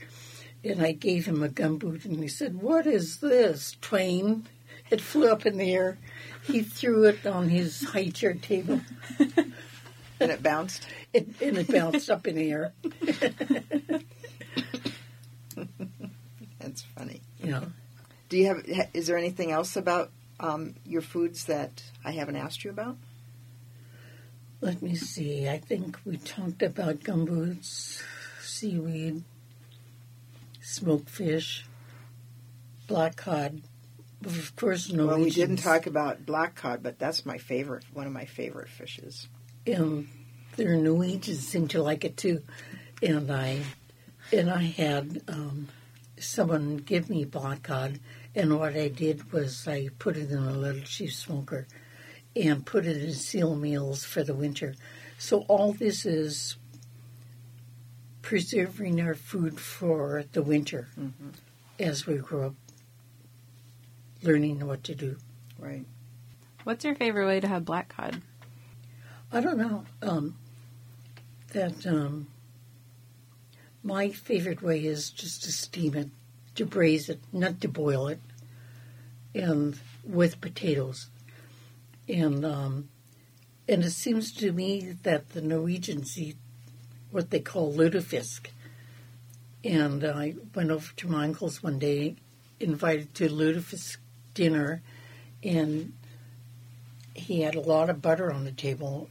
and 0.64 0.82
I 0.82 0.92
gave 0.92 1.26
him 1.26 1.42
a 1.42 1.50
gumboot 1.50 2.06
and 2.06 2.20
he 2.20 2.28
said, 2.28 2.62
What 2.62 2.86
is 2.86 3.18
this, 3.18 3.76
Twain? 3.82 4.48
It 4.92 5.02
flew 5.02 5.32
up 5.32 5.46
in 5.46 5.58
the 5.58 5.74
air. 5.74 5.98
He 6.44 6.62
threw 6.62 7.06
it 7.06 7.26
on 7.26 7.50
his 7.50 7.84
high 7.84 8.10
chair 8.10 8.34
table. 8.34 8.82
and 9.20 10.32
it 10.32 10.44
bounced? 10.44 10.86
It, 11.14 11.28
and 11.42 11.58
it 11.58 11.72
bounced 11.72 12.10
up 12.10 12.28
in 12.28 12.36
the 12.36 12.52
air. 12.52 12.74
That's 16.60 16.82
funny. 16.96 17.22
Yeah. 17.44 17.66
Do 18.30 18.38
you 18.38 18.48
have? 18.48 18.90
Is 18.94 19.08
there 19.08 19.18
anything 19.18 19.52
else 19.52 19.76
about 19.76 20.12
um, 20.40 20.76
your 20.86 21.02
foods 21.02 21.46
that 21.46 21.84
I 22.04 22.12
haven't 22.12 22.36
asked 22.36 22.64
you 22.64 22.70
about? 22.70 22.98
Let 24.62 24.82
me 24.82 24.95
see. 24.95 25.48
I 25.48 25.58
think 25.58 25.98
we 26.06 26.17
talked 26.17 26.62
about 26.62 27.00
gumboots, 27.00 28.02
seaweed, 28.41 29.24
smoked 30.62 31.10
fish, 31.10 31.65
black 32.86 33.15
cod. 33.15 33.62
Of 34.26 34.54
course, 34.58 34.91
no. 34.91 35.08
Well, 35.08 35.19
we 35.19 35.30
didn't 35.30 35.58
talk 35.58 35.86
about 35.86 36.26
black 36.26 36.56
cod, 36.56 36.84
but 36.84 37.00
that's 37.00 37.26
my 37.26 37.38
favorite. 37.38 37.86
One 37.93 38.06
of 38.06 38.12
my 38.12 38.26
favorite 38.26 38.67
fishes. 38.67 39.30
And 39.65 40.10
their 40.58 40.76
Norwegians 40.76 41.48
seem 41.48 41.69
to 41.69 41.82
like 41.82 42.04
it 42.04 42.17
too. 42.17 42.43
And 43.02 43.32
I, 43.32 43.62
and 44.34 44.50
I 44.50 44.63
had 44.63 45.22
um, 45.30 45.69
someone 46.19 46.78
give 46.78 47.10
me 47.10 47.24
black 47.24 47.63
cod, 47.63 48.02
and 48.36 48.60
what 48.60 48.76
I 48.76 48.89
did 48.89 49.32
was 49.32 49.65
I 49.69 49.88
put 50.00 50.17
it 50.17 50.32
in 50.32 50.38
a 50.38 50.52
little 50.52 50.82
cheese 50.82 51.17
smoker 51.17 51.65
and 52.36 52.65
put 52.65 52.86
it 52.86 52.98
in 52.98 53.13
seal 53.13 53.56
meals 53.56 54.04
for 54.04 54.24
the 54.24 54.34
winter. 54.34 54.76
So 55.18 55.46
all 55.48 55.74
this 55.74 56.06
is 56.06 56.58
preserving 58.22 59.02
our 59.02 59.15
food 59.15 59.60
for 59.60 60.24
the 60.32 60.42
winter 60.42 60.88
mm-hmm. 61.00 61.30
as 61.80 62.06
we 62.06 62.15
grow 62.15 62.48
up, 62.48 62.54
learning 64.22 64.65
what 64.65 64.84
to 64.86 64.96
do. 64.96 65.18
Right. 65.58 65.86
What's 66.63 66.86
your 66.86 66.96
favorite 66.96 67.26
way 67.26 67.39
to 67.39 67.48
have 67.48 67.65
black 67.65 67.89
cod? 67.89 68.22
I 69.32 69.42
don't 69.42 69.58
know. 69.58 69.86
Um, 70.02 70.38
that 71.54 71.86
um, 71.86 72.28
my 73.84 74.10
favorite 74.10 74.62
way 74.62 74.86
is 74.86 75.10
just 75.10 75.44
to 75.44 75.52
steam 75.52 75.96
it, 75.96 76.10
to 76.56 76.65
braise 76.65 77.10
it, 77.10 77.20
not 77.32 77.62
to 77.62 77.68
boil 77.68 78.08
it, 78.08 78.20
and 79.34 79.80
with 80.04 80.42
potatoes. 80.42 81.08
And 82.10 82.43
um, 82.43 82.89
and 83.67 83.84
it 83.84 83.91
seems 83.91 84.34
to 84.34 84.52
me 84.52 84.95
that 85.04 85.30
the 85.30 85.41
Norwegians 85.41 86.17
eat 86.17 86.38
what 87.12 87.30
they 87.30 87.39
call 87.39 87.72
lutefisk. 87.72 88.48
And 89.63 90.04
I 90.04 90.36
went 90.56 90.72
over 90.72 90.91
to 90.95 91.08
my 91.08 91.26
uncle's 91.26 91.62
one 91.62 91.78
day, 91.78 92.15
invited 92.60 93.13
to 93.15 93.30
lutefisk 93.30 93.98
dinner, 94.34 94.82
and 95.43 95.93
he 97.13 97.41
had 97.41 97.56
a 97.56 97.62
lot 97.62 97.89
of 97.89 98.02
butter 98.02 98.32
on 98.32 98.45
the 98.45 98.52
table. 98.52 99.10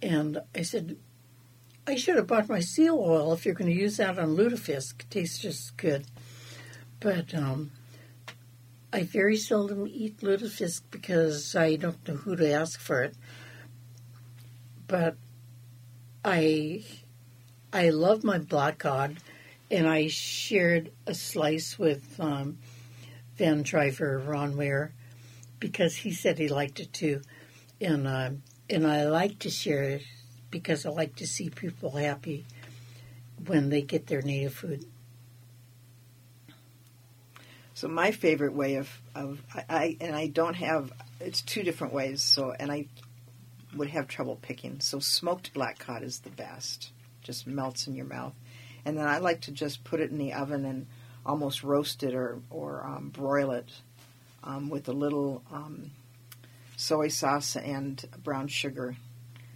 And 0.00 0.40
I 0.54 0.62
said, 0.62 0.96
I 1.86 1.96
should 1.96 2.16
have 2.16 2.26
bought 2.26 2.48
my 2.48 2.60
seal 2.60 2.96
oil 2.96 3.32
if 3.32 3.44
you're 3.44 3.54
going 3.54 3.74
to 3.74 3.80
use 3.80 3.96
that 3.96 4.18
on 4.18 4.36
lutefisk. 4.36 5.00
It 5.00 5.10
tastes 5.10 5.38
just 5.38 5.76
good. 5.76 6.06
But 7.00 7.34
um, 7.34 7.72
I 8.92 9.04
very 9.04 9.36
seldom 9.36 9.86
eat 9.86 10.18
lutefisk 10.18 10.82
because 10.90 11.54
I 11.54 11.76
don't 11.76 12.08
know 12.08 12.14
who 12.14 12.34
to 12.34 12.50
ask 12.50 12.80
for 12.80 13.02
it. 13.02 13.14
But 14.88 15.16
I 16.24 16.84
I 17.72 17.90
love 17.90 18.24
my 18.24 18.38
black 18.38 18.78
cod, 18.78 19.18
and 19.70 19.88
I 19.88 20.08
shared 20.08 20.90
a 21.06 21.14
slice 21.14 21.78
with 21.78 22.18
um, 22.18 22.58
van 23.36 23.62
driver 23.62 24.18
Ron 24.18 24.56
Ware 24.56 24.92
because 25.60 25.94
he 25.94 26.12
said 26.12 26.38
he 26.38 26.48
liked 26.48 26.80
it 26.80 26.92
too, 26.92 27.22
and 27.80 28.08
uh, 28.08 28.30
and 28.68 28.86
I 28.86 29.04
like 29.04 29.38
to 29.40 29.50
share 29.50 29.84
it 29.84 30.02
because 30.50 30.84
I 30.84 30.90
like 30.90 31.14
to 31.16 31.28
see 31.28 31.48
people 31.48 31.90
happy 31.90 32.44
when 33.46 33.68
they 33.68 33.82
get 33.82 34.08
their 34.08 34.22
native 34.22 34.54
food. 34.54 34.84
So 37.80 37.88
my 37.88 38.10
favorite 38.10 38.52
way 38.52 38.74
of, 38.74 39.00
of 39.14 39.42
I, 39.54 39.64
I 39.70 39.96
and 40.02 40.14
I 40.14 40.26
don't 40.26 40.52
have 40.52 40.92
it's 41.18 41.40
two 41.40 41.62
different 41.62 41.94
ways. 41.94 42.22
So 42.22 42.52
and 42.52 42.70
I 42.70 42.88
would 43.74 43.88
have 43.88 44.06
trouble 44.06 44.36
picking. 44.42 44.80
So 44.80 44.98
smoked 44.98 45.54
black 45.54 45.78
cod 45.78 46.02
is 46.02 46.18
the 46.18 46.28
best. 46.28 46.92
Just 47.22 47.46
melts 47.46 47.86
in 47.86 47.94
your 47.94 48.04
mouth. 48.04 48.34
And 48.84 48.98
then 48.98 49.08
I 49.08 49.16
like 49.16 49.40
to 49.42 49.50
just 49.50 49.82
put 49.82 50.00
it 50.00 50.10
in 50.10 50.18
the 50.18 50.34
oven 50.34 50.66
and 50.66 50.88
almost 51.24 51.62
roast 51.62 52.02
it 52.02 52.14
or 52.14 52.42
or 52.50 52.84
um, 52.84 53.08
broil 53.08 53.52
it 53.52 53.72
um, 54.44 54.68
with 54.68 54.86
a 54.90 54.92
little 54.92 55.42
um, 55.50 55.90
soy 56.76 57.08
sauce 57.08 57.56
and 57.56 58.04
brown 58.22 58.48
sugar 58.48 58.94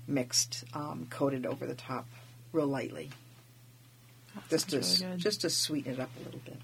mixed, 0.06 0.64
um, 0.72 1.08
coated 1.10 1.44
over 1.44 1.66
the 1.66 1.74
top, 1.74 2.06
real 2.52 2.68
lightly, 2.68 3.10
That 4.34 4.48
just 4.48 4.70
to 4.70 5.04
really 5.04 5.18
just 5.18 5.42
to 5.42 5.50
sweeten 5.50 5.92
it 5.92 6.00
up 6.00 6.08
a 6.18 6.24
little 6.24 6.40
bit. 6.42 6.56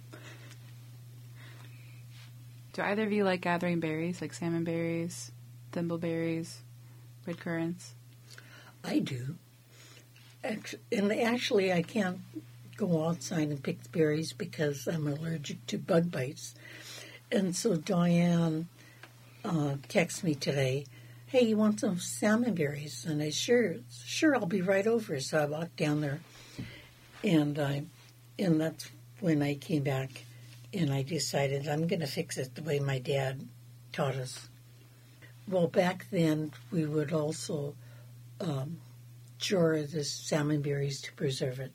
Do 2.73 2.83
either 2.83 3.03
of 3.03 3.13
you 3.13 3.25
like 3.25 3.41
gathering 3.41 3.81
berries, 3.81 4.21
like 4.21 4.33
salmon 4.33 4.65
berries, 4.65 5.33
thimbleberries, 5.73 6.57
red 7.27 7.41
currants? 7.41 7.95
I 8.85 9.01
do. 9.01 9.37
And 10.43 11.13
actually, 11.13 11.73
I 11.73 11.83
can't 11.83 12.21
go 12.77 13.07
outside 13.07 13.49
and 13.49 13.63
pick 13.63 13.91
berries 13.93 14.33
because 14.33 14.87
I'm 14.87 15.07
allergic 15.07 15.67
to 15.67 15.79
bug 15.79 16.11
bites. 16.11 16.55
And 17.31 17.55
so 17.55 17.77
Diane 17.77 18.69
uh, 19.45 19.77
texted 19.89 20.25
me 20.25 20.35
today, 20.35 20.87
"Hey, 21.27 21.43
you 21.43 21.57
want 21.57 21.81
some 21.81 21.99
salmon 21.99 22.55
berries?" 22.55 23.05
And 23.05 23.21
I 23.23 23.31
sure, 23.31 23.77
sure, 24.05 24.35
I'll 24.35 24.47
be 24.47 24.63
right 24.63 24.87
over. 24.87 25.21
So 25.21 25.43
I 25.43 25.45
walked 25.45 25.77
down 25.77 26.01
there, 26.01 26.21
and 27.23 27.59
I, 27.59 27.85
and 28.39 28.61
that's 28.61 28.91
when 29.21 29.43
I 29.43 29.55
came 29.55 29.83
back, 29.83 30.25
and 30.73 30.93
I 30.93 31.03
decided 31.03 31.67
I'm 31.67 31.87
going 31.87 32.01
to 32.01 32.07
fix 32.07 32.39
it 32.39 32.55
the 32.55 32.63
way 32.63 32.79
my 32.79 32.99
dad 32.99 33.49
taught 33.93 34.15
us. 34.15 34.49
Well, 35.49 35.67
back 35.67 36.07
then 36.11 36.53
we 36.71 36.85
would 36.85 37.13
also 37.13 37.75
um, 38.41 38.79
jar 39.39 39.83
the 39.83 40.05
salmon 40.05 40.63
berries 40.63 41.01
to 41.03 41.13
preserve 41.15 41.61
it. 41.61 41.73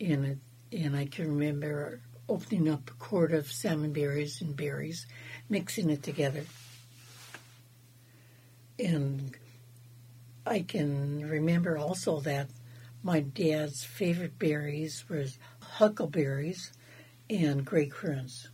And 0.00 0.24
it, 0.24 0.38
and 0.72 0.96
I 0.96 1.06
can 1.06 1.36
remember 1.36 2.00
opening 2.28 2.68
up 2.68 2.90
a 2.90 2.94
quart 2.94 3.32
of 3.32 3.50
salmon 3.50 3.92
berries 3.92 4.40
and 4.40 4.56
berries, 4.56 5.06
mixing 5.48 5.90
it 5.90 6.02
together. 6.02 6.44
And 8.78 9.36
I 10.46 10.60
can 10.60 11.28
remember 11.28 11.76
also 11.76 12.20
that 12.20 12.48
my 13.02 13.20
dad's 13.20 13.84
favorite 13.84 14.38
berries 14.38 15.04
were 15.08 15.26
huckleberries 15.60 16.72
and 17.30 17.64
gray 17.64 17.86
currants. 17.86 18.48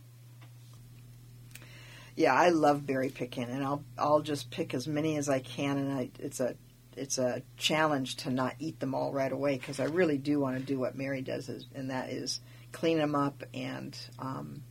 Yeah, 2.15 2.33
I 2.33 2.49
love 2.49 2.85
berry 2.85 3.09
picking, 3.09 3.43
and 3.43 3.63
I'll 3.63 3.83
I'll 3.97 4.21
just 4.21 4.49
pick 4.49 4.73
as 4.73 4.87
many 4.87 5.17
as 5.17 5.29
I 5.29 5.39
can, 5.39 5.77
and 5.77 5.93
I, 5.93 6.09
it's 6.19 6.39
a 6.39 6.55
it's 6.95 7.17
a 7.17 7.43
challenge 7.57 8.15
to 8.17 8.31
not 8.31 8.55
eat 8.59 8.79
them 8.79 8.95
all 8.95 9.11
right 9.11 9.31
away 9.31 9.57
because 9.57 9.79
I 9.79 9.85
really 9.85 10.17
do 10.17 10.39
want 10.39 10.57
to 10.57 10.63
do 10.63 10.79
what 10.79 10.95
Mary 10.95 11.21
does, 11.21 11.47
is, 11.47 11.67
and 11.75 11.91
that 11.91 12.09
is 12.09 12.39
clean 12.71 12.97
them 12.97 13.13
up 13.13 13.43
and 13.53 13.97
um, 14.19 14.63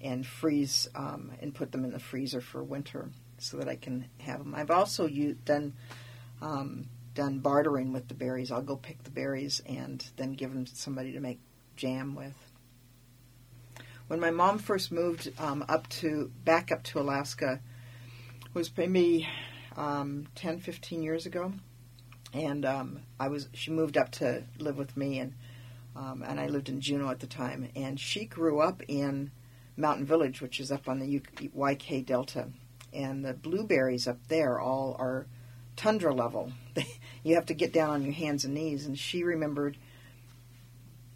and 0.00 0.26
freeze 0.26 0.88
um, 0.94 1.32
and 1.40 1.54
put 1.54 1.72
them 1.72 1.84
in 1.84 1.92
the 1.92 1.98
freezer 1.98 2.40
for 2.40 2.62
winter 2.62 3.10
so 3.38 3.58
that 3.58 3.68
I 3.68 3.76
can 3.76 4.08
have 4.20 4.38
them. 4.38 4.54
I've 4.54 4.70
also 4.70 5.06
u- 5.06 5.36
done 5.44 5.74
um, 6.40 6.88
done 7.14 7.40
bartering 7.40 7.92
with 7.92 8.08
the 8.08 8.14
berries. 8.14 8.50
I'll 8.50 8.62
go 8.62 8.76
pick 8.76 9.02
the 9.02 9.10
berries 9.10 9.62
and 9.66 10.04
then 10.16 10.32
give 10.32 10.52
them 10.52 10.64
to 10.64 10.76
somebody 10.76 11.12
to 11.12 11.20
make 11.20 11.40
jam 11.76 12.14
with. 12.14 12.34
When 14.08 14.20
my 14.20 14.30
mom 14.30 14.58
first 14.58 14.92
moved 14.92 15.32
um, 15.38 15.64
up 15.68 15.88
to 15.88 16.30
back 16.44 16.70
up 16.70 16.84
to 16.84 17.00
Alaska, 17.00 17.60
was 18.54 18.70
maybe 18.76 19.28
um, 19.76 20.28
10, 20.36 20.60
15 20.60 21.02
years 21.02 21.26
ago, 21.26 21.52
and 22.32 22.64
um, 22.64 23.00
I 23.18 23.26
was 23.28 23.48
she 23.52 23.72
moved 23.72 23.96
up 23.96 24.12
to 24.12 24.44
live 24.58 24.78
with 24.78 24.96
me, 24.96 25.18
and 25.18 25.34
um, 25.96 26.22
and 26.26 26.38
I 26.38 26.46
lived 26.46 26.68
in 26.68 26.80
Juneau 26.80 27.10
at 27.10 27.18
the 27.18 27.26
time, 27.26 27.68
and 27.74 27.98
she 27.98 28.26
grew 28.26 28.60
up 28.60 28.80
in 28.86 29.32
Mountain 29.76 30.06
Village, 30.06 30.40
which 30.40 30.60
is 30.60 30.70
up 30.70 30.88
on 30.88 31.00
the 31.00 31.20
YK 31.40 32.06
Delta, 32.06 32.48
and 32.92 33.24
the 33.24 33.34
blueberries 33.34 34.06
up 34.06 34.18
there 34.28 34.60
all 34.60 34.94
are 35.00 35.26
tundra 35.74 36.14
level. 36.14 36.52
you 37.24 37.34
have 37.34 37.46
to 37.46 37.54
get 37.54 37.72
down 37.72 37.90
on 37.90 38.04
your 38.04 38.14
hands 38.14 38.44
and 38.44 38.54
knees, 38.54 38.86
and 38.86 38.96
she 38.96 39.24
remembered 39.24 39.76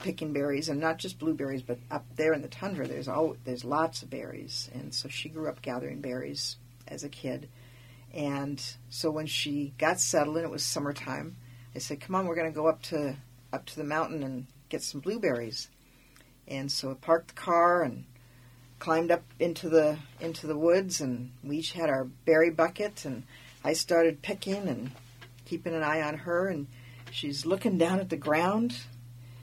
picking 0.01 0.33
berries 0.33 0.69
and 0.69 0.81
not 0.81 0.99
just 0.99 1.19
blueberries 1.19 1.63
but 1.63 1.79
up 1.91 2.05
there 2.17 2.33
in 2.33 2.43
the 2.43 2.49
tundra 2.49 2.87
there's 2.87 3.09
all 3.09 3.37
there's 3.45 3.65
lots 3.65 4.03
of 4.03 4.11
berries. 4.11 4.71
And 4.75 4.95
so 4.95 5.09
she 5.09 5.29
grew 5.29 5.49
up 5.49 5.63
gathering 5.63 6.01
berries 6.01 6.57
as 6.89 7.05
a 7.05 7.09
kid. 7.09 7.49
And 8.13 8.61
so 8.89 9.11
when 9.11 9.27
she 9.27 9.73
got 9.79 10.01
settled 10.01 10.37
and 10.37 10.45
it 10.45 10.51
was 10.51 10.65
summertime 10.65 11.37
i 11.75 11.79
said 11.79 12.01
come 12.01 12.17
on 12.17 12.27
we're 12.27 12.35
going 12.35 12.51
to 12.51 12.55
go 12.55 12.67
up 12.67 12.83
to 12.83 13.17
up 13.53 13.67
to 13.67 13.77
the 13.77 13.85
mountain 13.85 14.23
and 14.23 14.47
get 14.69 14.83
some 14.83 15.01
blueberries. 15.01 15.69
And 16.49 16.71
so 16.71 16.91
I 16.91 16.95
parked 16.95 17.29
the 17.29 17.41
car 17.41 17.83
and 17.83 18.05
climbed 18.79 19.11
up 19.11 19.23
into 19.39 19.69
the 19.69 19.99
into 20.21 20.47
the 20.47 20.57
woods 20.57 21.01
and 21.01 21.33
we 21.45 21.59
each 21.59 21.73
had 21.73 21.91
our 21.91 22.05
berry 22.25 22.51
bucket 22.51 23.05
and 23.05 23.25
I 23.63 23.75
started 23.75 24.23
picking 24.23 24.69
and 24.69 24.91
keeping 25.45 25.75
an 25.75 25.83
eye 25.83 26.01
on 26.01 26.15
her 26.19 26.49
and 26.49 26.67
she's 27.11 27.45
looking 27.45 27.77
down 27.77 28.01
at 28.01 28.09
the 28.09 28.17
ground 28.17 28.75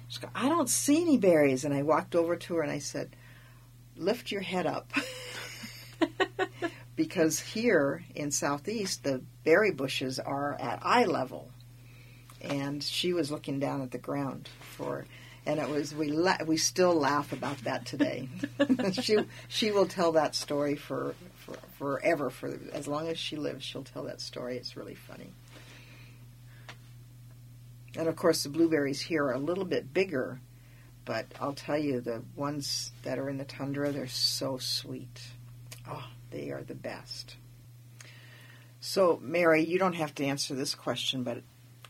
she 0.07 0.19
goes, 0.19 0.31
I 0.35 0.49
don't 0.49 0.69
see 0.69 1.01
any 1.01 1.17
berries. 1.17 1.65
And 1.65 1.73
I 1.73 1.83
walked 1.83 2.15
over 2.15 2.35
to 2.35 2.55
her 2.55 2.61
and 2.61 2.71
I 2.71 2.79
said, 2.79 3.15
Lift 3.95 4.31
your 4.31 4.41
head 4.41 4.67
up. 4.67 4.93
because 6.95 7.39
here 7.39 8.03
in 8.15 8.31
Southeast, 8.31 9.03
the 9.03 9.21
berry 9.43 9.71
bushes 9.71 10.19
are 10.19 10.55
at 10.59 10.79
eye 10.83 11.05
level. 11.05 11.49
And 12.41 12.83
she 12.83 13.13
was 13.13 13.31
looking 13.31 13.59
down 13.59 13.81
at 13.81 13.91
the 13.91 13.97
ground 13.97 14.49
for, 14.59 15.05
and 15.45 15.59
it 15.59 15.67
was 15.69 15.95
we 15.95 16.09
la- 16.09 16.43
we 16.45 16.57
still 16.57 16.93
laugh 16.93 17.33
about 17.33 17.57
that 17.63 17.85
today. 17.85 18.29
she 18.91 19.17
she 19.47 19.71
will 19.71 19.87
tell 19.87 20.11
that 20.11 20.35
story 20.35 20.75
for, 20.75 21.15
for 21.37 21.57
forever 21.79 22.29
for 22.29 22.59
as 22.73 22.87
long 22.87 23.07
as 23.07 23.17
she 23.17 23.35
lives. 23.35 23.63
She'll 23.63 23.83
tell 23.83 24.03
that 24.03 24.21
story. 24.21 24.57
It's 24.57 24.77
really 24.77 24.93
funny. 24.95 25.33
And 27.97 28.07
of 28.07 28.15
course, 28.15 28.43
the 28.43 28.49
blueberries 28.49 29.01
here 29.01 29.25
are 29.25 29.33
a 29.33 29.39
little 29.39 29.65
bit 29.65 29.91
bigger, 29.93 30.39
but 31.03 31.25
I'll 31.41 31.53
tell 31.53 31.77
you, 31.77 31.99
the 31.99 32.21
ones 32.35 32.91
that 33.03 33.17
are 33.17 33.27
in 33.27 33.37
the 33.37 33.43
tundra, 33.45 33.91
they're 33.91 34.07
so 34.07 34.57
sweet. 34.59 35.21
Oh, 35.89 36.05
they 36.29 36.51
are 36.51 36.61
the 36.61 36.75
best. 36.75 37.35
So, 38.79 39.19
Mary, 39.21 39.65
you 39.65 39.79
don't 39.79 39.95
have 39.95 40.13
to 40.15 40.25
answer 40.25 40.53
this 40.53 40.75
question, 40.75 41.23
but 41.23 41.39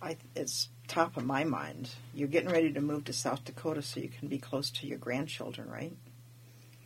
I, 0.02 0.16
it's 0.36 0.70
top 0.88 1.18
of 1.18 1.26
my 1.26 1.44
mind. 1.44 1.90
You're 2.14 2.30
getting 2.30 2.50
ready 2.52 2.72
to 2.72 2.80
move 2.82 3.04
to 3.06 3.14
South 3.14 3.44
Dakota 3.44 3.82
so 3.82 4.00
you 4.00 4.08
can 4.10 4.30
be 4.30 4.38
close 4.38 4.70
to 4.72 4.88
your 4.88 4.98
grandchildren, 4.98 5.70
right? 5.70 5.92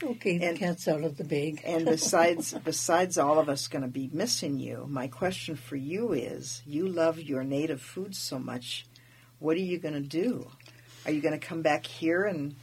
Okay, 0.04 0.40
the 0.40 0.46
And- 0.48 0.58
cat's 0.58 0.88
out 0.88 1.04
of 1.04 1.18
the 1.18 1.24
bag. 1.24 1.62
And 1.64 1.86
besides, 1.86 2.54
besides 2.64 3.20
all 3.20 3.38
of 3.38 3.50
us 3.50 3.68
going 3.68 3.84
to 3.84 3.88
be 3.88 4.10
missing 4.12 4.58
you, 4.58 4.88
my 4.90 5.08
question 5.08 5.56
for 5.56 5.76
you 5.76 6.14
is: 6.14 6.64
You 6.66 6.88
love 6.88 7.20
your 7.20 7.44
native 7.44 7.82
food 7.82 8.16
so 8.16 8.40
much. 8.40 8.86
What 9.42 9.58
are 9.58 9.62
you 9.62 9.80
going 9.80 9.96
to 9.96 10.02
do? 10.02 10.48
Are 11.04 11.12
you 11.12 11.20
going 11.20 11.38
to 11.38 11.44
come 11.44 11.64
back 11.64 11.88
here, 11.88 12.26
and 12.26 12.56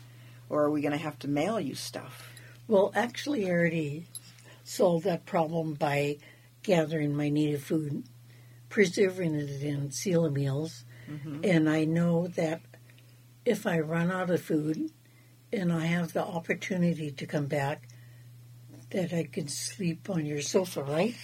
or 0.48 0.62
are 0.62 0.70
we 0.70 0.80
going 0.80 0.92
to 0.92 0.98
have 0.98 1.18
to 1.18 1.28
mail 1.28 1.58
you 1.58 1.74
stuff? 1.74 2.32
Well, 2.68 2.92
actually, 2.94 3.48
I 3.48 3.50
already 3.50 4.06
solved 4.62 5.04
that 5.04 5.26
problem 5.26 5.74
by 5.74 6.18
gathering 6.62 7.16
my 7.16 7.30
native 7.30 7.64
food, 7.64 8.04
preserving 8.68 9.34
it 9.34 9.60
in 9.60 9.90
seal 9.90 10.30
meals, 10.30 10.84
mm-hmm. 11.10 11.40
and 11.42 11.68
I 11.68 11.84
know 11.84 12.28
that 12.28 12.60
if 13.44 13.66
I 13.66 13.80
run 13.80 14.12
out 14.12 14.30
of 14.30 14.40
food 14.40 14.92
and 15.52 15.72
I 15.72 15.86
have 15.86 16.12
the 16.12 16.24
opportunity 16.24 17.10
to 17.10 17.26
come 17.26 17.46
back, 17.46 17.88
that 18.90 19.12
I 19.12 19.24
can 19.24 19.48
sleep 19.48 20.08
on 20.08 20.24
your 20.24 20.42
sofa, 20.42 20.84
right? 20.84 21.16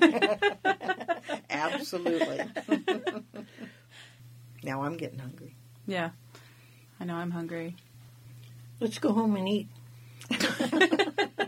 Absolutely. 1.50 2.40
now 4.62 4.82
I'm 4.82 4.96
getting 4.96 5.18
hungry. 5.18 5.54
Yeah. 5.86 6.10
I 7.00 7.04
know 7.04 7.14
I'm 7.14 7.30
hungry. 7.30 7.76
Let's 8.80 8.98
go 8.98 9.12
home 9.12 9.36
and 9.36 9.48
eat. 9.48 9.68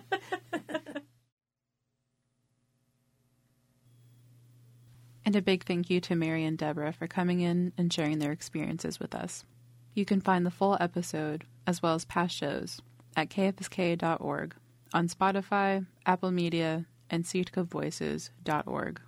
And 5.29 5.37
a 5.37 5.43
big 5.43 5.65
thank 5.65 5.91
you 5.91 6.01
to 6.01 6.17
Mary 6.17 6.43
and 6.47 6.57
Debra 6.57 6.91
for 6.95 7.07
coming 7.07 7.41
in 7.41 7.75
and 7.77 7.93
sharing 7.93 8.19
their 8.19 8.33
experiences 8.33 8.99
with 8.99 9.15
us. 9.15 9.45
You 9.93 10.07
can 10.07 10.23
find 10.23 10.47
the 10.47 10.51
full 10.51 10.79
episode, 10.81 11.45
as 11.67 11.83
well 11.83 11.95
as 11.95 12.07
past 12.07 12.35
shows, 12.35 12.81
at 13.15 13.29
kfsk.org, 13.29 14.55
on 14.95 15.09
Spotify, 15.09 15.85
Apple 16.07 16.31
Media, 16.31 16.87
and 17.11 17.25
seetkavoices.org. 17.25 19.01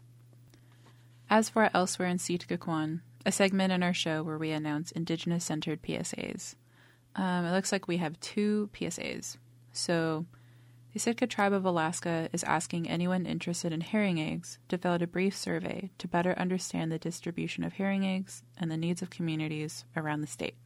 As 1.30 1.48
for 1.48 1.70
Elsewhere 1.72 2.08
in 2.10 2.18
Séet 2.18 2.46
Ká 2.46 2.58
Kwáan, 2.58 3.00
a 3.24 3.32
segment 3.32 3.72
in 3.72 3.82
our 3.82 3.94
show 3.94 4.22
where 4.22 4.38
we 4.38 4.50
announce 4.50 4.90
Indigenous 4.92 5.44
centered 5.44 5.82
PSAs. 5.82 6.54
Um, 7.16 7.44
it 7.44 7.52
looks 7.52 7.72
like 7.72 7.88
we 7.88 7.98
have 7.98 8.18
two 8.20 8.70
PSAs. 8.72 9.36
So, 9.72 10.26
the 10.92 10.98
Sitka 10.98 11.28
Tribe 11.28 11.52
of 11.52 11.64
Alaska 11.64 12.28
is 12.32 12.42
asking 12.42 12.88
anyone 12.88 13.24
interested 13.24 13.72
in 13.72 13.80
herring 13.80 14.20
eggs 14.20 14.58
to 14.68 14.76
fill 14.76 14.92
out 14.92 15.02
a 15.02 15.06
brief 15.06 15.36
survey 15.36 15.90
to 15.98 16.08
better 16.08 16.36
understand 16.36 16.90
the 16.90 16.98
distribution 16.98 17.62
of 17.62 17.74
herring 17.74 18.04
eggs 18.04 18.42
and 18.58 18.70
the 18.70 18.76
needs 18.76 19.00
of 19.00 19.10
communities 19.10 19.84
around 19.96 20.20
the 20.20 20.26
state. 20.26 20.56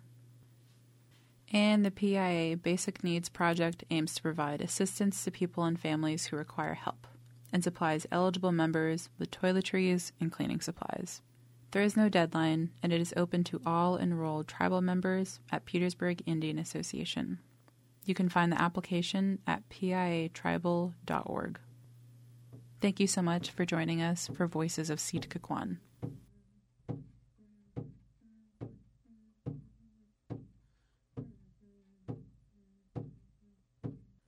And 1.52 1.86
the 1.86 1.92
PIA 1.92 2.58
Basic 2.58 3.04
Needs 3.04 3.30
Project 3.30 3.84
aims 3.92 4.16
to 4.16 4.22
provide 4.22 4.62
assistance 4.62 5.24
to 5.24 5.32
people 5.32 5.66
and 5.66 5.80
families 5.80 6.26
who 6.26 6.36
require 6.36 6.74
help 6.74 7.06
and 7.52 7.64
supplies 7.64 8.08
eligible 8.12 8.52
members 8.52 9.10
with 9.20 9.30
toiletries 9.30 10.12
and 10.20 10.32
cleaning 10.32 10.60
supplies. 10.60 11.22
There 11.70 11.84
is 11.84 11.96
no 11.96 12.10
deadline, 12.10 12.72
and 12.82 12.92
it 12.92 13.00
is 13.00 13.14
open 13.16 13.44
to 13.46 13.62
all 13.66 13.98
enrolled 13.98 14.48
tribal 14.48 14.82
members 14.82 15.40
at 15.52 15.66
Petersburg 15.66 16.22
Indian 16.26 16.60
Association. 16.60 17.40
You 18.06 18.14
can 18.14 18.30
find 18.30 18.52
the 18.52 18.62
application 18.62 19.40
at 19.48 19.68
piatribal.org. 19.70 21.60
Thank 22.84 23.00
you 23.00 23.08
so 23.08 23.22
much 23.22 23.50
for 23.50 23.64
joining 23.64 24.02
us 24.02 24.30
for 24.36 24.46
Voices 24.46 24.90
of 24.90 25.00
Séet 25.00 25.30
Ká 25.30 25.40
Kwáan. 25.40 25.78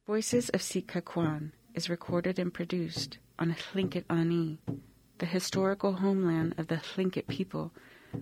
Voices 0.07 0.47
of 0.51 0.61
Séet 0.61 0.85
Ká 0.85 1.01
Kwáan 1.01 1.51
is 1.73 1.89
recorded 1.89 2.39
and 2.39 2.53
produced 2.53 3.17
on 3.37 3.53
Tlingit 3.53 4.05
Ani, 4.09 4.61
the 5.17 5.25
historical 5.25 5.91
homeland 5.91 6.55
of 6.57 6.67
the 6.67 6.77
Tlingit 6.77 7.27
people, 7.27 7.73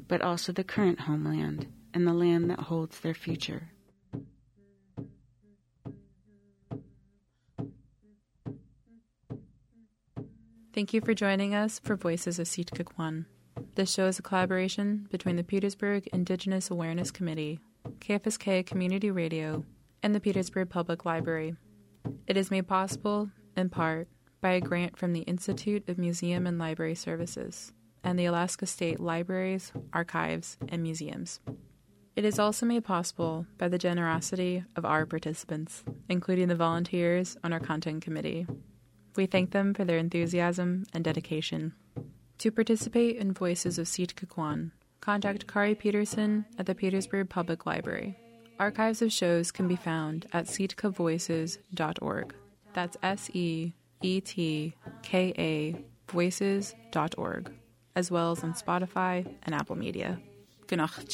but 0.08 0.24
also 0.24 0.52
the 0.52 0.64
current 0.64 1.02
homeland 1.02 1.68
and 1.94 2.08
the 2.08 2.14
land 2.14 2.50
that 2.50 2.60
holds 2.60 3.02
their 3.02 3.14
future. 3.14 3.70
Thank 10.74 10.92
you 10.92 11.02
for 11.02 11.14
joining 11.14 11.54
us 11.54 11.78
for 11.78 11.96
Voices 11.96 12.40
of 12.40 12.48
Séet 12.48 12.72
Ká 12.72 12.84
Kwáan. 12.84 13.26
This 13.76 13.94
show 13.94 14.08
is 14.08 14.18
a 14.18 14.24
collaboration 14.24 15.08
between 15.12 15.36
the 15.36 15.44
Petersburg 15.44 16.08
Indigenous 16.12 16.72
Awareness 16.72 17.12
Committee, 17.12 17.60
KFSK 18.00 18.66
Community 18.66 19.12
Radio, 19.12 19.66
and 20.02 20.16
the 20.16 20.20
Petersburg 20.20 20.72
Public 20.72 21.06
Library. 21.06 21.56
It 22.26 22.38
is 22.38 22.50
made 22.50 22.68
possible, 22.68 23.30
in 23.56 23.70
part, 23.70 24.08
by 24.42 24.54
a 24.54 24.62
grant 24.62 24.98
from 24.98 25.14
the 25.14 25.22
Institute 25.22 25.88
of 25.88 26.00
Museum 26.00 26.48
and 26.48 26.58
Library 26.58 26.96
Services 26.96 27.72
and 28.04 28.18
the 28.18 28.26
Alaska 28.26 28.66
State 28.66 29.00
Libraries, 29.00 29.72
Archives, 29.94 30.58
and 30.70 30.82
Museums. 30.82 31.40
It 32.16 32.26
is 32.26 32.40
also 32.40 32.66
made 32.66 32.84
possible 32.84 33.46
by 33.60 33.68
the 33.68 33.78
generosity 33.78 34.64
of 34.76 34.86
our 34.86 35.06
participants, 35.06 35.84
including 36.10 36.48
the 36.48 36.56
volunteers 36.56 37.38
on 37.44 37.54
our 37.54 37.60
content 37.60 38.02
committee. 38.02 38.48
We 39.16 39.26
thank 39.26 39.52
them 39.52 39.74
for 39.74 39.86
their 39.86 39.98
enthusiasm 39.98 40.86
and 40.94 41.04
dedication. 41.04 41.74
To 42.40 42.52
participate 42.52 43.18
in 43.18 43.34
Voices 43.34 43.78
of 43.78 43.88
Séet 43.88 44.14
Ká 44.16 44.28
Kwáan, 44.28 44.72
contact 45.02 45.48
Kari 45.48 45.76
Peterson 45.76 46.46
at 46.58 46.66
the 46.66 46.76
Petersburg 46.76 47.30
Public 47.30 47.66
Library. 47.66 48.18
Archives 48.60 49.02
of 49.02 49.12
shows 49.12 49.52
can 49.52 49.68
be 49.68 49.76
found 49.76 50.28
at 50.34 50.46
seetkavoices.org. 50.46 52.36
That's 52.74 52.98
S 53.04 53.30
E 53.34 53.74
E 54.02 54.22
T 54.22 54.76
K 55.02 55.34
A 55.38 55.76
voices.org, 56.12 57.52
as 57.96 58.12
well 58.12 58.32
as 58.32 58.44
on 58.44 58.54
Spotify 58.54 59.26
and 59.44 59.56
Apple 59.56 59.76
Media. 59.76 60.20
Gunach 60.68 61.08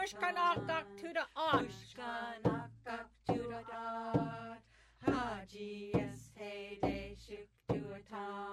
Wishkanakak 0.00 0.86
to 1.00 1.08
the 1.12 1.24
art. 1.36 1.68
Wishkanakak 1.68 3.06
to 3.26 3.34
the 3.34 3.62
art. 3.72 4.58
Haji 5.06 5.92
hey 6.36 6.78
day 6.82 7.16
shik 7.16 7.48
to 7.68 7.80
a 7.94 8.00
ta. 8.10 8.52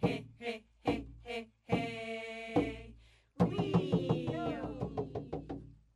Hey 0.00 0.24
hey 0.38 0.62
hey 0.84 1.04
hey 1.22 1.48
hey. 1.66 2.94
We 3.40 3.83